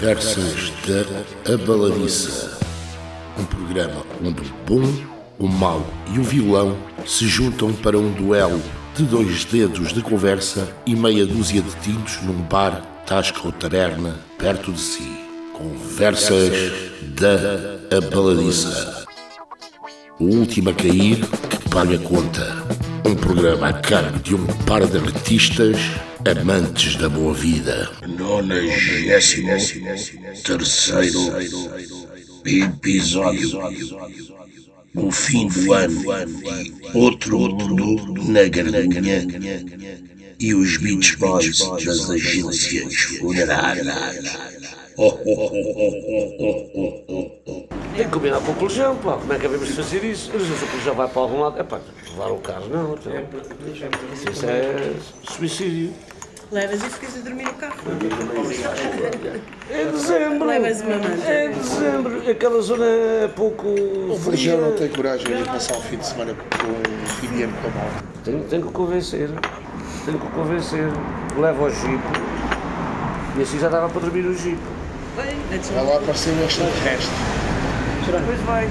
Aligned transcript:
Conversas 0.00 0.72
da 0.86 1.52
Abaladiça. 1.52 2.58
Um 3.38 3.44
programa 3.44 4.02
onde 4.24 4.40
o 4.40 4.54
bom, 4.66 5.04
o 5.38 5.46
mau 5.46 5.86
e 6.14 6.18
o 6.18 6.22
vilão 6.22 6.74
se 7.04 7.28
juntam 7.28 7.70
para 7.74 7.98
um 7.98 8.10
duelo 8.10 8.62
de 8.96 9.02
dois 9.02 9.44
dedos 9.44 9.92
de 9.92 10.00
conversa 10.00 10.74
e 10.86 10.96
meia 10.96 11.26
dúzia 11.26 11.60
de 11.60 11.76
tintos 11.82 12.22
num 12.22 12.40
bar, 12.44 12.80
tasca 13.06 13.42
ou 13.44 13.52
taberna 13.52 14.18
perto 14.38 14.72
de 14.72 14.80
si. 14.80 15.06
Conversas 15.52 16.50
da 17.02 17.98
Abaladiça. 17.98 19.04
O 20.18 20.24
último 20.24 20.70
a 20.70 20.72
cair 20.72 21.26
que 21.26 21.68
paga 21.68 21.96
a 21.96 21.98
conta. 21.98 22.89
Um 23.04 23.14
programa 23.14 23.68
a 23.68 23.72
cargo 23.72 24.18
de 24.18 24.34
um 24.34 24.46
par 24.66 24.86
de 24.86 24.98
artistas 24.98 25.76
amantes 26.40 26.96
da 26.96 27.08
boa 27.08 27.32
vida. 27.34 27.90
Nonagésimo 28.06 29.50
terceiro 30.44 31.20
episódio. 32.44 33.60
O 34.94 35.10
fim 35.10 35.48
do 35.48 35.72
ano 35.72 36.04
outro 36.94 37.38
mundo 37.38 38.24
na 38.24 38.48
gardinha 38.48 39.26
e 40.38 40.54
os 40.54 40.76
beach 40.78 41.16
boys 41.16 41.58
das 41.84 42.10
agências 42.10 42.94
funerárias. 42.94 43.86
Oh, 44.96 45.18
oh, 45.24 45.50
oh, 47.46 47.79
Tem 47.94 48.04
que 48.04 48.10
combinar 48.10 48.40
com 48.40 48.52
o 48.52 48.54
colejão, 48.54 48.96
pá. 48.96 49.14
Como 49.14 49.32
é 49.32 49.38
que 49.38 49.46
havemos 49.46 49.66
de 49.66 49.74
fazer 49.74 50.04
isso? 50.04 50.30
Eu 50.32 50.38
não 50.38 50.46
sei 50.46 50.56
se 50.56 50.64
o 50.64 50.68
colejão 50.68 50.94
vai 50.94 51.08
para 51.08 51.22
algum 51.22 51.40
lado. 51.40 51.58
É 51.60 51.62
pá, 51.62 51.80
levar 52.10 52.30
o 52.30 52.38
carro 52.38 52.68
não. 52.68 52.94
Então. 52.94 53.12
Isso 54.32 54.46
é 54.46 54.92
suicídio. 55.24 55.92
Levas 56.52 56.82
e 56.82 56.90
ficas 56.90 57.16
a 57.16 57.20
dormir 57.20 57.44
no 57.44 57.52
carro. 57.54 57.76
É 59.70 59.84
dezembro. 59.84 60.48
Levas 60.48 60.80
uma 60.80 60.96
manta. 60.96 61.24
É 61.24 61.48
dezembro. 61.48 62.30
Aquela 62.30 62.60
zona 62.60 62.86
é 62.86 63.28
pouco. 63.28 63.68
O 63.68 64.18
Feijão 64.18 64.60
não 64.60 64.72
tem 64.72 64.88
coragem 64.88 65.26
de 65.26 65.32
ir 65.32 65.46
passar 65.46 65.76
o 65.76 65.82
fim 65.82 65.96
de 65.98 66.06
semana 66.06 66.34
com 66.34 66.66
um 66.66 67.06
fim 67.06 67.28
de 67.28 67.42
ano 67.44 67.52
com 67.62 67.68
a 67.68 67.70
malta. 67.70 68.04
Tenho, 68.24 68.42
tenho 68.44 68.62
que 68.62 68.68
o 68.68 68.72
convencer. 68.72 69.30
Tenho 70.04 70.18
que 70.18 70.26
o 70.26 70.30
convencer. 70.30 70.88
Levo 71.38 71.64
ao 71.64 71.70
jipe. 71.70 72.02
E 73.38 73.42
assim 73.42 73.58
já 73.60 73.68
dava 73.68 73.88
para 73.88 74.00
dormir 74.00 74.22
no 74.22 74.34
jipe. 74.34 74.58
Vai 75.14 75.84
lá 75.84 75.96
aparecer 75.98 76.32
um 76.32 76.44
extraterrestre. 76.44 77.39
Depois 78.06 78.40
vai. 78.40 78.68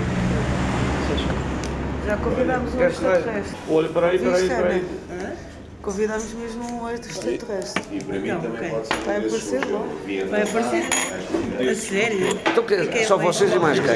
Já 2.05 2.17
convidámos 2.17 2.73
um 2.73 2.83
extraterrestre. 2.83 3.55
Olha, 3.69 3.89
peraí, 3.89 4.19
peraí, 4.19 4.47
peraí. 4.47 4.85
Ana? 5.11 5.35
Convidámos 5.81 6.33
mesmo 6.33 6.83
um 6.83 6.89
extraterrestre. 6.89 7.83
E 7.91 8.03
para 8.03 8.19
mim 8.19 8.29
também 8.39 8.69
pode 8.71 8.87
ser. 8.87 8.95
Vai 9.05 9.17
aparecer 9.17 9.65
logo. 9.65 9.87
Vai 10.29 10.41
aparecer? 10.41 11.69
A 11.69 11.75
sério? 11.75 12.27
Então, 12.51 12.63
que, 12.63 12.87
Quem 12.87 13.05
só 13.05 13.17
vocês 13.17 13.53
e 13.53 13.59
mais 13.59 13.79
quem? 13.79 13.89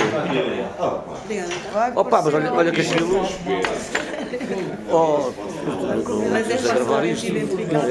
Obrigada. 1.24 2.00
Opa, 2.00 2.22
mas 2.22 2.34
olha, 2.34 2.54
olha 2.54 2.72
que 2.72 2.82
aquilo. 2.82 3.28
Oh, 4.90 5.32
Mas 6.32 6.50
é 6.50 6.56
identificar. 7.30 7.82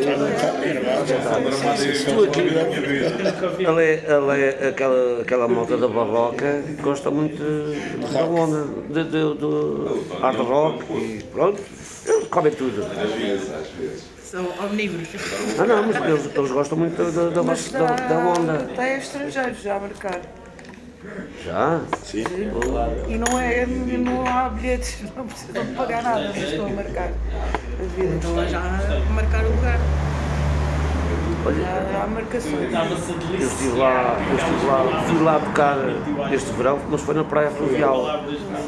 Tu 2.04 2.24
aqui, 2.24 3.64
ela 3.64 3.82
é, 3.82 4.04
ela 4.06 4.36
é 4.36 4.68
aquela, 4.68 5.22
aquela 5.22 5.48
malta 5.48 5.76
da 5.76 5.88
barroca 5.88 6.62
que 6.66 6.82
gosta 6.82 7.10
muito 7.10 7.42
da 8.12 8.24
onda, 8.24 8.64
de, 8.88 9.04
de, 9.04 9.34
do 9.34 10.06
hard 10.20 10.38
rock 10.38 10.84
e 10.92 11.22
pronto, 11.32 11.60
eles 12.06 12.28
comem 12.28 12.52
tudo. 12.52 12.84
São 14.22 14.46
omnívoros. 14.64 15.08
Ah 15.58 15.64
não, 15.64 15.82
mas 15.86 15.96
eles, 15.96 16.30
eles 16.34 16.50
gostam 16.50 16.78
muito 16.78 16.96
da, 16.96 17.10
da, 17.10 17.42
da, 17.42 17.42
da, 17.42 17.96
da 18.08 18.18
onda. 18.18 18.66
Está 18.70 18.88
estrangeiros 18.96 19.60
já 19.60 19.77
a 19.77 19.80
marcar. 19.80 20.20
Já? 21.45 21.81
E 23.08 23.18
não, 23.18 23.40
é, 23.40 23.67
não 23.67 24.27
há 24.27 24.48
bilhetes, 24.48 24.98
não 25.17 25.27
precisam 25.27 25.67
pagar 25.74 26.02
nada, 26.02 26.29
mas 26.29 26.36
estão 26.36 26.67
a 26.67 26.70
marcar 26.70 27.08
a 27.08 27.96
vida. 27.96 28.14
Então 28.14 28.48
já 28.48 28.61
marcar 29.11 29.45
o 29.45 29.51
lugar. 29.51 29.79
Já 31.45 32.03
há 32.03 32.07
marcações. 32.07 32.55
Eu 32.55 33.47
estive 33.48 33.77
lá, 33.79 34.17
eu 34.30 34.36
estive 34.36 34.67
lá, 34.67 35.05
fui 35.08 35.23
lá 35.25 35.41
tocar 35.41 35.77
este 36.33 36.53
verão, 36.53 36.79
mas 36.89 37.01
foi 37.01 37.14
na 37.17 37.25
Praia 37.25 37.51
Fluvial. 37.51 38.23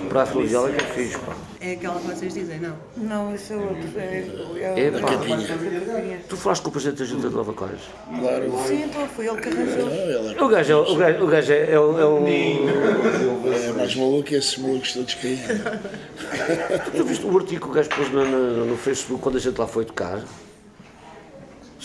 Praia 0.08 0.26
Fluvial 0.26 0.68
é 0.68 0.72
que 0.72 0.82
é 0.84 0.86
fixe, 0.88 1.18
pá. 1.18 1.32
É 1.60 1.72
aquela 1.72 1.98
que 2.00 2.06
vocês 2.08 2.34
dizem, 2.34 2.58
não. 2.60 2.74
Não, 2.96 3.34
isso 3.34 3.52
é 3.52 3.56
outro. 3.56 3.76
É, 3.96 4.26
é, 4.56 4.88
é, 4.88 6.18
Tu 6.28 6.36
falaste 6.36 6.62
com 6.62 6.68
o 6.68 6.72
Presidente 6.72 6.98
da 6.98 7.04
Junta 7.06 7.28
de 7.28 7.34
Nova 7.34 7.52
Cores? 7.54 7.80
Claro. 8.20 8.52
Sim, 8.66 8.82
então 8.84 9.06
foi 9.08 9.26
ele 9.28 9.40
que 9.40 9.48
arranjou. 9.48 9.88
Ele 9.88 10.40
O 10.42 10.48
gajo, 10.48 10.72
é- 10.72 10.76
o 10.76 10.96
gajo, 10.96 11.24
o 11.24 11.26
gajo 11.28 11.52
é, 11.52 11.70
é, 11.70 11.80
um- 11.80 11.98
é 12.00 12.06
um... 12.06 12.26
é 12.26 13.72
mais 13.72 13.94
maluco 13.94 14.24
que 14.24 14.34
esses 14.34 14.58
malucos 14.58 14.92
todos 14.92 15.14
caíram. 15.14 15.42
Tu 16.96 17.04
viste 17.04 17.24
o 17.24 17.38
artigo 17.38 17.60
que 17.64 17.70
o 17.70 17.72
gajo 17.72 17.88
pôs 17.90 18.10
no, 18.10 18.66
no 18.66 18.76
Facebook 18.76 19.22
quando 19.22 19.36
a 19.36 19.40
gente 19.40 19.56
lá 19.58 19.66
foi 19.66 19.84
tocar? 19.86 20.20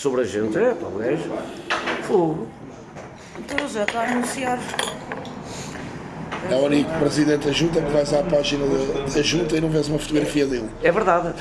Sobre 0.00 0.22
a 0.22 0.24
gente? 0.24 0.56
É, 0.56 0.72
pá, 0.72 0.86
o 0.86 0.98
gajo. 0.98 1.30
Fogo. 2.04 2.48
Então 3.38 3.68
já 3.68 3.82
está 3.84 4.00
a 4.00 4.10
anunciar. 4.10 4.58
É 6.50 6.54
o 6.54 6.64
único 6.64 6.90
presidente 6.98 7.46
da 7.46 7.52
junta 7.52 7.82
que 7.82 7.90
vais 7.90 8.14
à 8.14 8.22
página 8.22 8.64
da, 8.66 9.20
junta 9.20 9.58
e 9.58 9.60
não 9.60 9.68
vês 9.68 9.88
uma 9.88 9.98
fotografia 9.98 10.46
dele. 10.46 10.70
É 10.82 10.90
verdade. 10.90 11.34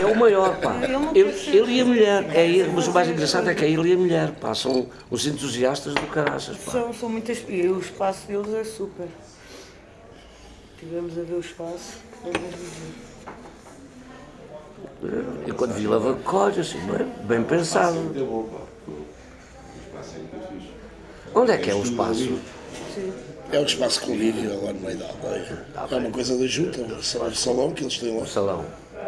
É 0.00 0.06
o 0.06 0.16
maior, 0.16 0.60
pá. 0.60 0.76
Ele, 1.12 1.30
ele 1.48 1.72
e 1.72 1.80
a 1.80 1.84
mulher. 1.84 2.26
É 2.32 2.46
ele, 2.46 2.70
mas 2.72 2.86
o 2.86 2.92
mais 2.92 3.08
engraçado 3.08 3.50
é 3.50 3.54
que 3.56 3.64
é 3.64 3.70
ele 3.70 3.88
e 3.90 3.94
a 3.94 3.98
mulher, 3.98 4.30
pá. 4.30 4.54
São 4.54 4.86
os 5.10 5.26
entusiastas 5.26 5.92
do 5.92 6.06
caraças, 6.06 6.56
pá. 6.58 6.70
São, 6.70 6.94
são 6.94 7.08
muitas. 7.08 7.42
E 7.48 7.66
o 7.66 7.80
espaço 7.80 8.28
deles 8.28 8.54
é 8.54 8.62
super. 8.62 9.08
Tivemos 10.78 11.18
a 11.18 11.22
ver 11.22 11.34
o 11.34 11.40
espaço. 11.40 11.98
É. 15.08 15.48
E 15.48 15.52
quando 15.52 15.72
vi 15.74 15.86
Lava 15.86 16.14
Colha, 16.24 16.60
assim, 16.60 16.78
bem, 16.86 17.06
bem 17.24 17.42
pensado. 17.44 17.96
Onde 21.34 21.52
é 21.52 21.58
que 21.58 21.70
é 21.70 21.74
o 21.74 21.82
espaço? 21.82 22.38
É 23.50 23.58
um 23.58 23.64
espaço 23.64 24.00
convívio 24.02 24.64
lá 24.64 24.72
no 24.72 24.80
meio 24.80 24.96
da 24.98 25.06
aldeia. 25.08 25.66
É 25.90 25.94
uma 25.96 26.10
coisa 26.10 26.36
da 26.38 26.46
junta, 26.46 26.80
um 26.80 27.02
sa- 27.02 27.18
um 27.24 27.34
salão 27.34 27.72
que 27.72 27.82
eles 27.82 27.98
têm 27.98 28.16
lá. 28.16 28.22
O 28.22 28.26
salão. 28.26 28.64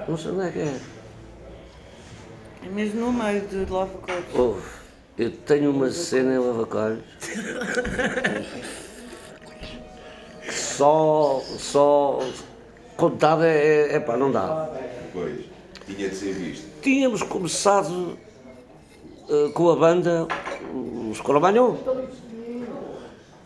Não 0.09 0.17
sei 0.19 0.31
onde 0.33 0.47
é 0.47 0.51
que 0.51 0.59
é. 0.61 0.77
É 2.65 2.69
mesmo 2.69 3.01
no 3.01 3.13
meio 3.13 3.43
de 3.43 3.71
Lava 3.71 3.99
Cores. 3.99 4.25
Ouve, 4.35 4.63
eu 5.19 5.31
tenho 5.31 5.71
uma 5.71 5.91
cena 5.91 6.35
em 6.35 6.39
Lavacolhos. 6.39 7.03
Só, 10.51 11.41
só, 11.59 12.21
contada 12.97 13.47
é, 13.49 13.95
é 13.95 14.01
pá, 14.01 14.17
não 14.17 14.31
dá. 14.31 14.69
Pois, 15.13 15.41
tinha 15.87 16.09
de 16.09 16.17
ser 16.17 16.33
visto. 16.33 16.65
Tínhamos 16.83 17.23
começado 17.23 18.19
eh, 19.29 19.51
com 19.55 19.71
a 19.71 19.77
banda, 19.77 20.27
os 21.11 21.21
Coromagnon. 21.21 21.77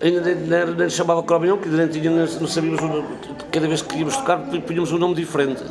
Ainda 0.00 0.20
nem, 0.20 0.74
nem, 0.76 0.90
chamava 0.90 1.22
Coromagnon, 1.22 1.58
ainda 1.62 1.76
nem 1.76 1.88
tinha, 1.88 2.10
não 2.10 2.46
sabíamos, 2.46 2.80
cada 3.50 3.66
vez 3.66 3.82
que 3.82 3.96
íamos 3.96 4.16
tocar, 4.16 4.38
punhamos 4.66 4.92
um 4.92 4.98
nome 4.98 5.14
diferente. 5.14 5.62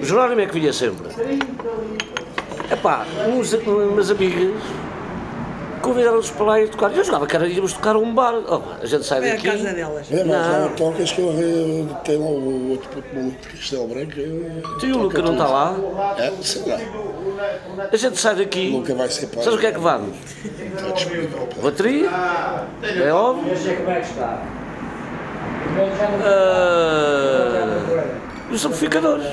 O 0.00 0.04
Jerónimo 0.04 0.40
é 0.40 0.46
que 0.46 0.54
vinha 0.54 0.72
sempre. 0.72 1.08
Epá, 2.70 3.06
uns, 3.28 3.52
umas 3.52 4.10
amigas 4.10 4.50
convidaram-nos 5.82 6.30
para 6.30 6.44
lá 6.46 6.60
ir 6.60 6.68
tocar. 6.70 6.96
Eu 6.96 7.04
jogava 7.04 7.26
que 7.26 7.36
era, 7.36 7.46
íamos 7.46 7.72
tocar 7.74 7.94
a 7.96 7.98
um 7.98 8.14
bar. 8.14 8.34
Oh, 8.48 8.62
a 8.82 8.86
gente 8.86 9.04
sai 9.04 9.20
Foi 9.20 9.30
a 9.30 9.34
daqui. 9.34 9.50
casa 9.50 9.72
delas. 9.74 10.06
É, 10.10 10.24
mas 10.24 10.46
Não. 10.46 10.68
tocas 10.76 11.12
que 11.12 11.20
ele 11.20 11.88
tem 12.04 12.18
lá 12.18 12.24
o 12.26 12.70
outro 12.70 12.88
puto 12.88 13.14
maluco 13.14 13.36
de 13.42 13.48
Castelo 13.48 13.86
Branco. 13.88 14.12
eh, 14.16 14.86
E 14.86 14.92
o 14.92 14.98
Luca 14.98 15.20
não 15.22 15.32
está 15.32 15.46
lá. 15.46 15.76
É, 16.18 16.32
sei 16.42 16.62
lá. 16.66 16.78
A 17.92 17.96
gente 17.96 18.18
sai 18.18 18.34
O 18.34 18.36
daqui. 18.38 18.70
Luca 18.70 18.94
vai 18.94 19.08
ser 19.10 19.26
pai. 19.26 19.42
Sabes 19.44 19.58
o 19.58 19.60
que 19.60 19.66
é 19.66 19.72
que 19.72 19.80
vamos? 19.80 20.16
Está 20.44 20.90
disponível. 20.90 21.48
Bateria, 21.62 22.10
é 23.04 23.12
óbvio. 23.12 23.52
Ah, 26.24 28.02
e 28.50 28.54
os 28.54 28.64
amplificadores. 28.64 29.26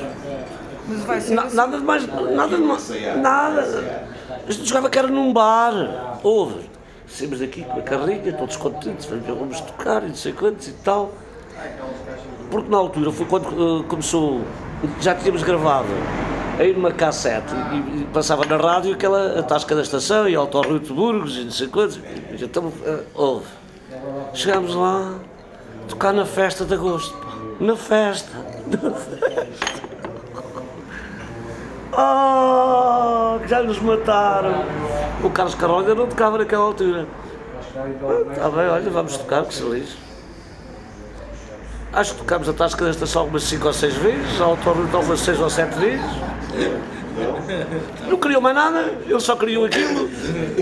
Mas 0.88 1.02
vai 1.04 1.22
ser. 1.22 1.34
Na- 1.36 1.46
nada 1.52 1.78
de 1.78 1.84
mais. 1.84 2.08
Nada 2.08 2.56
de 2.58 2.64
mais. 2.64 2.90
Nada. 3.18 4.04
A 4.50 4.52
gente 4.52 4.68
jogava 4.68 4.90
que 4.90 4.98
era 4.98 5.08
num 5.08 5.32
bar. 5.32 6.20
Ouve. 6.24 6.68
Saímos 7.08 7.40
daqui 7.40 7.64
com 7.64 7.80
a 7.80 7.82
carrinha, 7.84 8.34
todos 8.34 8.58
contentes, 8.58 9.06
vamos, 9.06 9.62
tocar 9.62 10.04
e 10.04 10.08
não 10.08 10.16
sei 10.16 10.34
quantos 10.34 10.68
e 10.68 10.74
tal. 10.74 11.12
Porque 12.50 12.68
na 12.68 12.78
altura 12.78 13.12
foi 13.12 13.28
quando 13.28 13.82
eh, 13.82 13.84
começou. 13.88 14.42
Já 15.02 15.14
tínhamos 15.14 15.44
gravado 15.44 15.88
aí 16.58 16.74
numa 16.74 16.92
cassete 16.92 17.54
e, 17.54 18.02
e 18.02 18.06
passava 18.06 18.44
na 18.46 18.58
rádio 18.58 18.94
aquela 18.94 19.40
a 19.40 19.44
tasca 19.44 19.76
da 19.76 19.82
estação 19.82 20.28
e 20.28 20.36
Auto 20.36 20.62
Rio 20.62 20.80
de 20.80 20.92
Burgos 20.94 21.38
e 21.38 21.44
não 21.44 21.52
sei 21.52 21.68
quantos. 21.68 22.00
E 22.32 22.44
estamos. 22.44 22.74
eh, 22.86 23.04
ouve. 23.14 23.46
Chegámos 24.34 24.74
lá, 24.74 25.16
tocar 25.88 26.12
na 26.12 26.26
festa 26.26 26.66
de 26.66 26.74
agosto. 26.74 27.16
Na 27.60 27.76
festa. 27.76 28.32
Na 28.82 28.92
festa. 28.92 29.89
Oh, 32.02 33.40
que 33.42 33.48
já 33.50 33.62
nos 33.62 33.80
mataram. 33.80 34.64
O 35.22 35.30
Carlos 35.30 35.58
ainda 35.62 35.96
não 35.96 36.08
tocava 36.08 36.38
naquela 36.38 36.64
altura. 36.64 37.06
Está 38.32 38.50
bem, 38.50 38.68
olha, 38.68 38.90
vamos 38.90 39.18
tocar, 39.18 39.44
que 39.46 39.54
se 39.54 39.64
lixe. 39.64 39.98
Acho 41.92 42.14
que 42.14 42.20
tocámos 42.20 42.48
a 42.48 42.54
Tasca 42.54 42.86
desta 42.86 43.06
só 43.06 43.26
umas 43.26 43.44
5 43.44 43.68
ou 43.68 43.74
6 43.74 43.94
vezes, 43.96 44.40
ao 44.40 44.56
torno 44.58 44.88
de 44.88 44.96
umas 44.96 45.20
6 45.20 45.40
ou 45.42 45.50
7 45.50 45.78
vezes. 45.78 46.06
Não 48.08 48.18
queriam 48.18 48.40
mais 48.40 48.56
nada, 48.56 48.94
eles 49.06 49.24
só 49.24 49.36
queriam 49.36 49.66
aquilo. 49.66 50.10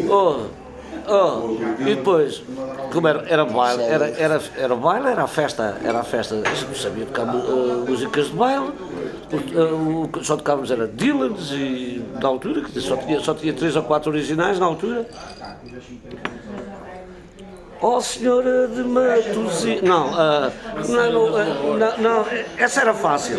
Oh, 0.10 0.46
oh. 1.08 1.58
E 1.82 1.96
depois, 1.96 2.42
como 2.92 3.08
era, 3.08 3.26
era 3.28 3.46
baile, 3.46 3.84
era, 3.84 4.08
era, 4.18 4.42
era 4.58 4.76
baile, 4.76 5.08
era 5.10 5.24
a 5.24 5.28
festa, 5.28 5.78
era 5.84 6.00
a 6.00 6.04
festa, 6.04 6.36
não 6.36 6.76
sabia 6.76 7.06
tocar 7.06 7.28
uh, 7.36 7.86
músicas 7.88 8.28
de 8.28 8.34
baile. 8.34 8.72
O, 9.32 10.04
uh, 10.04 10.24
só 10.24 10.38
tocávamos 10.38 10.72
era 10.72 10.88
Dylans 10.88 11.52
e 11.52 12.02
na 12.22 12.28
altura, 12.30 12.62
que 12.62 12.80
só 12.80 12.96
tinha, 12.96 13.20
só 13.20 13.34
tinha 13.34 13.54
três 13.54 13.76
ou 13.76 13.84
quatro 13.84 14.10
originais 14.10 14.58
na 14.58 14.66
altura. 14.66 15.06
Oh 17.82 18.02
Senhora 18.02 18.68
de 18.68 18.84
Matos 18.84 19.66
e... 19.66 19.82
Não, 19.82 20.12
uh, 20.12 20.52
não, 20.88 21.12
não, 21.12 21.26
uh, 21.26 21.78
não, 21.78 21.98
não, 21.98 22.26
essa 22.58 22.82
era 22.82 22.94
fácil. 22.94 23.38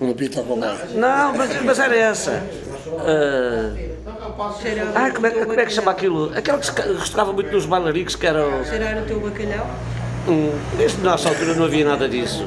Um 0.00 0.10
apito 0.10 0.40
ao 0.40 0.44
combate. 0.44 0.94
Não, 0.94 1.36
mas, 1.36 1.62
mas 1.62 1.78
era 1.78 1.96
essa. 1.96 2.42
Uh, 2.86 3.88
ah, 4.94 5.10
como 5.10 5.26
é, 5.26 5.30
como 5.30 5.60
é 5.60 5.66
que 5.66 5.72
chama 5.72 5.90
aquilo? 5.90 6.36
Aquela 6.36 6.58
que 6.58 6.66
se 6.66 6.72
gostava 6.72 7.32
muito 7.32 7.50
nos 7.52 7.66
bailaricos, 7.66 8.14
que 8.14 8.26
era 8.26 8.46
o... 8.46 8.64
Cheirar 8.64 9.02
o 9.02 9.06
teu 9.06 9.20
bacalhau? 9.20 9.66
Na 11.02 11.10
nossa 11.12 11.28
altura 11.30 11.54
não 11.54 11.64
havia 11.64 11.84
nada 11.84 12.08
disso. 12.08 12.46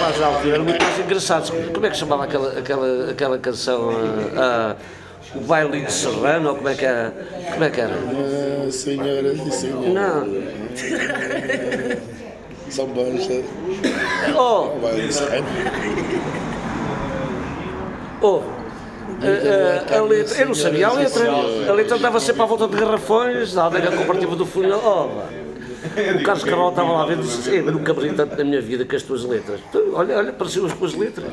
Mas 0.00 0.18
na 0.20 0.26
altura 0.26 0.54
era 0.54 0.62
muito 0.62 0.82
mais 0.82 0.98
engraçado. 0.98 1.52
Como 1.72 1.86
é 1.86 1.90
que 1.90 1.96
chamava 1.96 2.24
aquela, 2.24 2.58
aquela, 2.58 3.10
aquela 3.10 3.38
canção? 3.38 3.88
Uh, 3.88 4.74
uh, 4.74 4.76
o 5.36 5.40
baile 5.40 5.82
de 5.84 5.92
Serrano, 5.92 6.50
ou 6.50 6.56
como 6.56 6.68
é 6.68 6.74
que 6.74 6.84
era? 6.84 7.12
Como 7.52 7.64
é 7.64 7.70
que 7.70 7.80
era? 7.80 7.94
Ah, 7.94 8.70
senhoras 8.70 9.38
e 9.38 9.50
senhores. 9.50 9.92
Não. 9.94 10.26
São 12.70 12.86
bons. 12.88 13.28
é? 13.30 13.42
Oh, 14.36 14.78
Vai 14.80 14.94
de 15.00 15.12
serrano. 15.14 15.46
oh. 18.20 18.40
A, 19.20 19.94
a- 19.94 19.98
a 19.98 20.02
letra, 20.02 20.36
eu 20.38 20.46
não 20.48 20.54
sabia 20.54 20.86
a 20.88 20.92
letra. 20.92 21.30
A 21.68 21.72
letra 21.72 21.96
andava 21.96 22.20
sempre 22.20 22.42
à 22.42 22.44
volta 22.44 22.68
de 22.68 22.76
garrafões, 22.76 23.54
da 23.54 23.66
adega 23.66 23.90
cooperativa 23.90 24.36
do 24.36 24.44
Funil. 24.46 24.76
Oh. 24.76 25.08
O 26.20 26.22
Carlos 26.22 26.44
Carvalho 26.44 26.70
estava 26.70 26.92
lá 26.92 27.06
vendo 27.06 27.22
e 27.22 27.26
disse: 27.26 27.50
"Ei, 27.50 27.62
mas 27.62 27.74
nunca 27.74 27.94
brinquei 27.94 28.16
tanto 28.16 28.36
na 28.36 28.44
minha 28.44 28.60
vida 28.60 28.84
com 28.84 28.96
as 28.96 29.02
tuas 29.02 29.24
letras. 29.24 29.60
Olha, 29.92 30.18
olha, 30.18 30.32
pareciam 30.32 30.66
as 30.66 30.72
tuas 30.74 30.94
letras. 30.94 31.26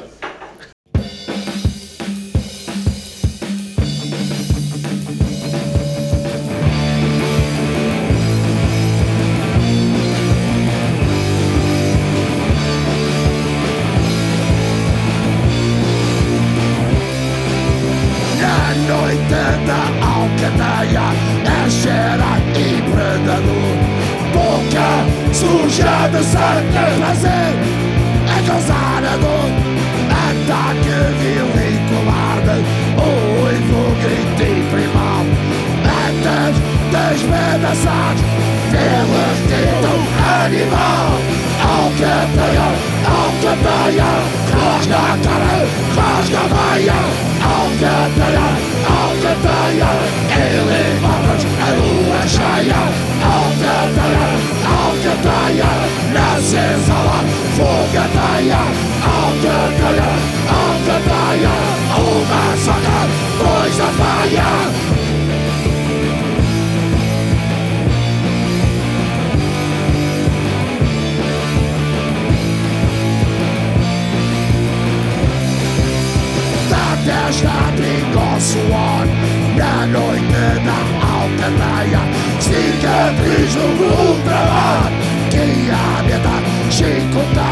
Chicoteia 87.16 87.45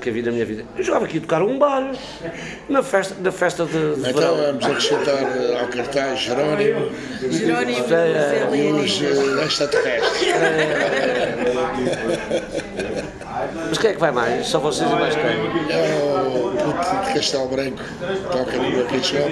que 0.00 0.08
eu 0.08 0.12
vi 0.12 0.22
na 0.22 0.30
minha 0.30 0.44
vida. 0.44 0.64
Eu 0.76 0.82
jogava 0.84 1.04
aqui 1.04 1.18
a 1.18 1.20
tocar 1.20 1.42
um 1.42 1.58
bar, 1.58 1.90
na 2.68 2.82
festa, 2.82 3.14
na 3.20 3.32
festa 3.32 3.64
de, 3.64 3.72
de 3.96 4.10
Então 4.10 4.12
verão. 4.14 4.36
vamos 4.36 4.64
acrescentar 4.66 5.14
eh, 5.22 5.58
ao 5.60 5.66
cartaz 5.68 6.20
Jerónimo 6.20 6.90
Jerónimo, 7.30 7.86
é- 7.94 8.48
e 8.56 8.72
os 8.72 9.02
eh, 9.02 9.44
extraterrestres. 9.44 10.28
Mas 13.68 13.78
quem 13.78 13.90
é 13.90 13.92
que 13.94 14.00
vai 14.00 14.10
mais? 14.12 14.46
Só 14.46 14.58
vocês 14.58 14.90
e 14.90 14.94
mais 14.94 15.14
quem? 15.14 15.24
É 15.24 15.94
o 16.28 16.50
puto 16.50 17.06
de 17.06 17.14
Castelo 17.14 17.48
Branco, 17.48 17.82
toca 18.30 18.56
no 18.56 18.76
Rocket 18.80 19.04
Shop. 19.04 19.30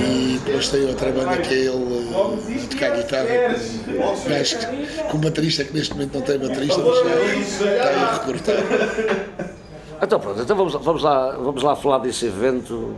E 0.00 0.40
depois 0.44 0.68
tem 0.68 0.86
outra 0.86 1.10
banda 1.10 1.36
que 1.38 1.54
é 1.54 1.58
ele 1.66 2.03
eh, 2.14 2.64
a 2.64 2.68
tocar 2.68 2.96
guitarra. 2.96 3.26
com- 3.26 4.94
que 4.94 5.02
com 5.10 5.16
um 5.16 5.20
baterista 5.20 5.64
que 5.64 5.74
neste 5.74 5.92
momento 5.94 6.14
não 6.14 6.22
tem 6.22 6.38
baterista, 6.38 6.78
mas 6.82 6.96
já 6.98 7.04
está 7.48 7.88
aí 7.88 7.94
a 7.94 8.12
recortar. 8.14 8.56
Então 10.02 10.20
pronto, 10.20 10.40
então 10.42 10.56
vamos, 10.56 10.72
vamos, 10.74 11.02
lá, 11.02 11.30
vamos 11.36 11.62
lá 11.62 11.76
falar 11.76 11.98
desse 11.98 12.26
evento. 12.26 12.94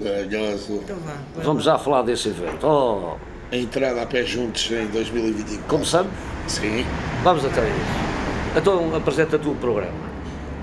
Maravilhoso. 0.00 0.74
Então 0.84 0.96
vá. 0.96 1.12
vai. 1.34 1.44
Vamos 1.44 1.64
já 1.64 1.78
falar 1.78 2.02
desse 2.02 2.28
evento. 2.28 2.66
Oh, 2.66 3.16
A 3.50 3.56
entrada 3.56 4.02
a 4.02 4.06
pé 4.06 4.22
juntos 4.24 4.70
em 4.70 4.86
2024. 4.86 5.64
começamos? 5.68 6.12
Sim. 6.48 6.84
Vamos 7.22 7.44
até 7.44 7.60
isso. 7.60 8.56
Então 8.56 8.94
apresenta 8.96 9.38
tu 9.38 9.50
o 9.52 9.54
programa. 9.56 10.12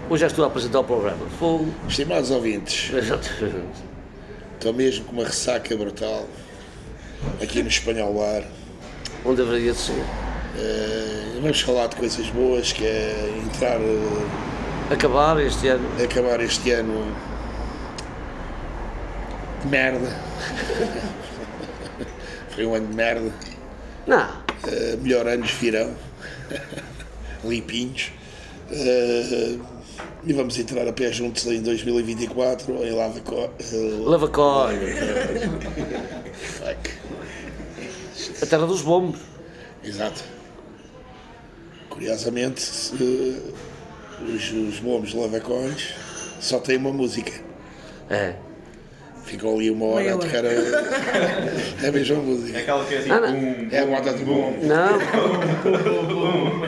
Hoje 0.10 0.24
és 0.24 0.34
tu 0.34 0.44
a 0.44 0.48
apresentar 0.48 0.80
o 0.80 0.84
programa. 0.84 1.26
Fogo. 1.40 1.68
Estimados 1.88 2.32
ouvintes, 2.32 2.92
Exatamente. 2.94 3.84
estou 4.56 4.74
mesmo 4.74 5.06
com 5.06 5.14
uma 5.14 5.24
ressaca 5.24 5.76
brutal 5.78 6.26
aqui 7.42 7.62
no 7.64 7.70
Espanhol 7.70 8.14
Bar. 8.14 8.44
Onde 9.26 9.44
deveria 9.44 9.72
de 9.74 9.78
ser. 9.78 10.04
Eh, 10.58 11.40
vamos 11.42 11.62
falar 11.62 11.88
de 11.88 11.96
coisas 11.98 12.28
boas, 12.30 12.72
que 12.74 12.86
é 12.86 13.34
entrar, 13.46 13.80
eh, 13.80 14.94
Acabar 14.94 15.40
este 15.40 15.68
ano. 15.68 15.88
acabar 16.04 16.40
este 16.42 16.72
ano 16.72 17.06
de 19.64 19.68
merda. 19.68 20.10
Foi 22.56 22.66
um 22.66 22.74
ano 22.76 22.88
de 22.88 22.96
merda. 22.96 23.32
Não. 24.08 24.28
Uh, 24.64 24.98
melhor 25.02 25.28
anos 25.28 25.52
virão. 25.52 25.94
Limpinhos. 27.46 28.12
Uh, 28.72 29.60
e 30.26 30.34
vamos 30.34 30.58
entrar 30.60 30.88
a 30.88 30.92
pé 30.94 31.12
juntos 31.12 31.46
em 31.46 31.62
2024 31.62 32.74
em 32.84 32.92
Lava 32.92 33.20
Co- 33.22 33.50
uh, 33.74 34.10
Lavacói. 34.10 34.76
fuck. 36.34 36.99
A 38.42 38.46
terra 38.46 38.66
dos 38.66 38.82
bombos. 38.82 39.20
Exato. 39.84 40.24
Curiosamente, 41.90 42.62
se- 42.62 43.42
os, 44.22 44.52
os 44.52 44.80
bombos 44.80 45.10
de 45.12 45.18
Lavacões 45.18 45.94
só 46.40 46.60
têm 46.60 46.78
uma 46.78 46.92
música. 46.92 47.32
É. 48.10 48.34
Ficou 49.26 49.56
ali 49.58 49.70
uma 49.70 49.86
hora 49.86 50.16
a 50.16 50.18
tocar 50.18 50.44
a, 50.46 50.50
a 51.88 51.92
mesma 51.92 52.16
música. 52.18 52.58
Aquela 52.60 52.84
que 52.86 52.96
é 52.96 52.98
assim, 52.98 53.12
Ah, 53.12 53.76
É 53.76 53.80
a 53.82 53.86
moda 53.86 54.14
de 54.14 54.24
bom. 54.26 54.58
Não. 54.64 55.00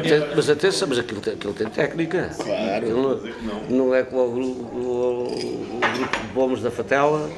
Tem- 0.02 0.36
mas 0.36 0.50
atenção, 0.50 0.88
mas 0.88 1.00
aquilo 1.00 1.22
tem, 1.22 1.34
aquilo 1.34 1.54
tem 1.54 1.68
técnica. 1.70 2.30
Claro. 2.38 2.76
Aquilo 2.86 3.24
não, 3.44 3.78
não 3.88 3.96
é 3.96 4.04
como 4.04 4.26
o 4.26 4.32
grupo, 4.32 4.76
o, 4.76 5.78
o 5.78 5.80
grupo 5.80 6.20
de 6.20 6.28
bombos 6.34 6.62
da 6.62 6.70
Fatela. 6.70 7.30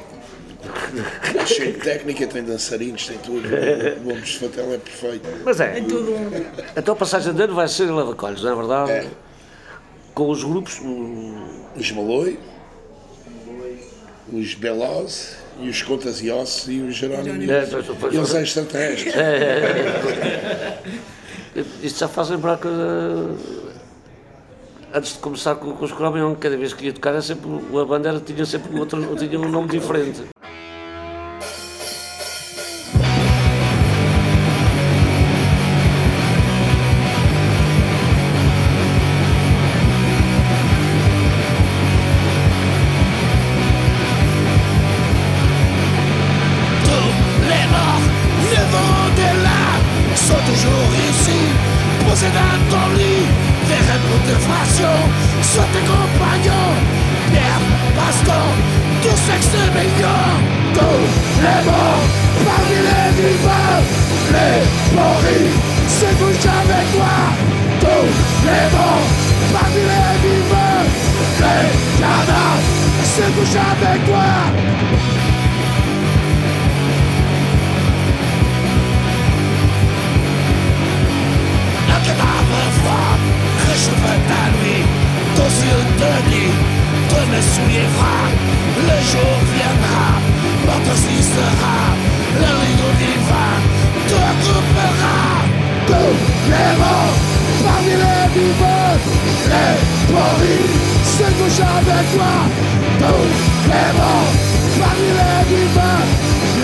Cheio 1.46 1.72
de 1.72 1.78
técnica, 1.80 2.26
tem 2.26 2.42
dançarinos, 2.44 3.06
tem 3.06 3.18
tudo. 3.18 3.48
O 3.48 4.00
bombos 4.00 4.28
de 4.28 4.38
Fatel 4.38 4.72
é 4.74 4.78
perfeito. 4.78 5.28
Mas 5.44 5.60
é. 5.60 5.80
Tudo 5.82 6.12
um. 6.14 6.30
Então 6.76 6.94
a 6.94 6.96
passagem 6.96 7.32
de 7.34 7.42
ano 7.42 7.54
vai 7.54 7.68
ser 7.68 7.84
em 7.84 7.90
Lavacolhos, 7.92 8.42
não 8.42 8.52
é 8.52 8.54
verdade? 8.56 8.90
É. 8.92 9.06
Com 10.14 10.30
os 10.30 10.42
grupos. 10.44 10.80
Os 11.76 11.90
Maloi, 11.92 12.38
os 14.32 14.54
Beloz 14.54 15.36
e 15.60 15.68
os 15.68 15.82
Contas 15.82 16.20
e 16.22 16.30
Ossos 16.30 16.68
e 16.68 16.80
os 16.80 16.94
Jerónimos. 16.96 17.48
é, 17.48 17.60
depois- 17.64 17.86
depois- 17.86 18.14
E 18.14 18.18
os 18.18 18.34
extraterrestres. 18.34 19.14
Isto 21.82 22.00
já 22.00 22.08
faz 22.08 22.30
lembrar 22.30 22.58
que. 22.58 22.68
Antes 24.96 25.14
de 25.14 25.18
começar 25.18 25.56
com, 25.56 25.72
com 25.72 25.84
os 25.84 25.90
Cromion, 25.90 26.36
cada 26.36 26.56
vez 26.56 26.72
que 26.72 26.86
ia 26.86 26.92
tocar, 26.92 27.20
sempre, 27.20 27.50
a 27.50 27.84
bandeira 27.84 28.20
tinha 28.20 28.46
sempre 28.46 28.78
outro, 28.78 29.16
tinha 29.16 29.40
um 29.40 29.48
nome 29.48 29.68
diferente. 29.68 30.22
Les 68.54 68.68
morts, 68.74 69.10
parmi 69.52 69.82
les 69.90 70.14
vivants, 70.24 70.86
les 71.42 71.66
cadavres 72.00 72.70
se 73.14 73.24
couchent 73.34 73.62
avec 73.70 73.98
toi. 74.06 74.30
Cadavre 82.04 82.62
froid, 82.78 83.16
réchauffe 83.66 84.14
ta 84.30 84.42
nuit, 84.56 84.84
ton 85.36 85.48
yeux 85.68 85.84
te 86.00 86.12
dit, 86.30 86.54
de 87.10 87.20
me 87.30 87.40
souillera, 87.52 88.16
le 88.88 88.96
jour 89.10 89.36
viendra, 89.54 90.08
mort 90.66 90.92
aussi 90.92 91.18
sera, 91.34 91.78
le 92.40 92.50
rideau 92.60 92.92
divin 93.00 93.54
te 94.08 94.22
coupera. 94.44 95.33
Tous 95.86 96.16
les 96.50 96.72
morts, 96.80 97.16
parmi 97.64 97.94
les 98.02 98.26
vivants, 98.34 98.96
les 99.50 99.74
pourris 100.08 100.68
se 101.16 101.26
couchent 101.36 101.66
avec 101.78 102.04
toi. 102.14 102.34
Tous 103.00 103.28
les 103.70 103.90
morts, 103.98 104.32
parmi 104.80 105.08
les 105.18 105.40
vivants, 105.50 106.06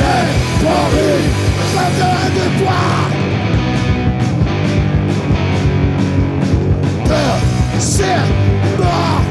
les 0.00 0.24
pourris 0.60 1.50
parlent 1.74 2.32
de 2.38 2.46
toi. 2.62 2.82
Tout 7.10 7.40
c'est 7.78 8.04
mort 8.78 9.22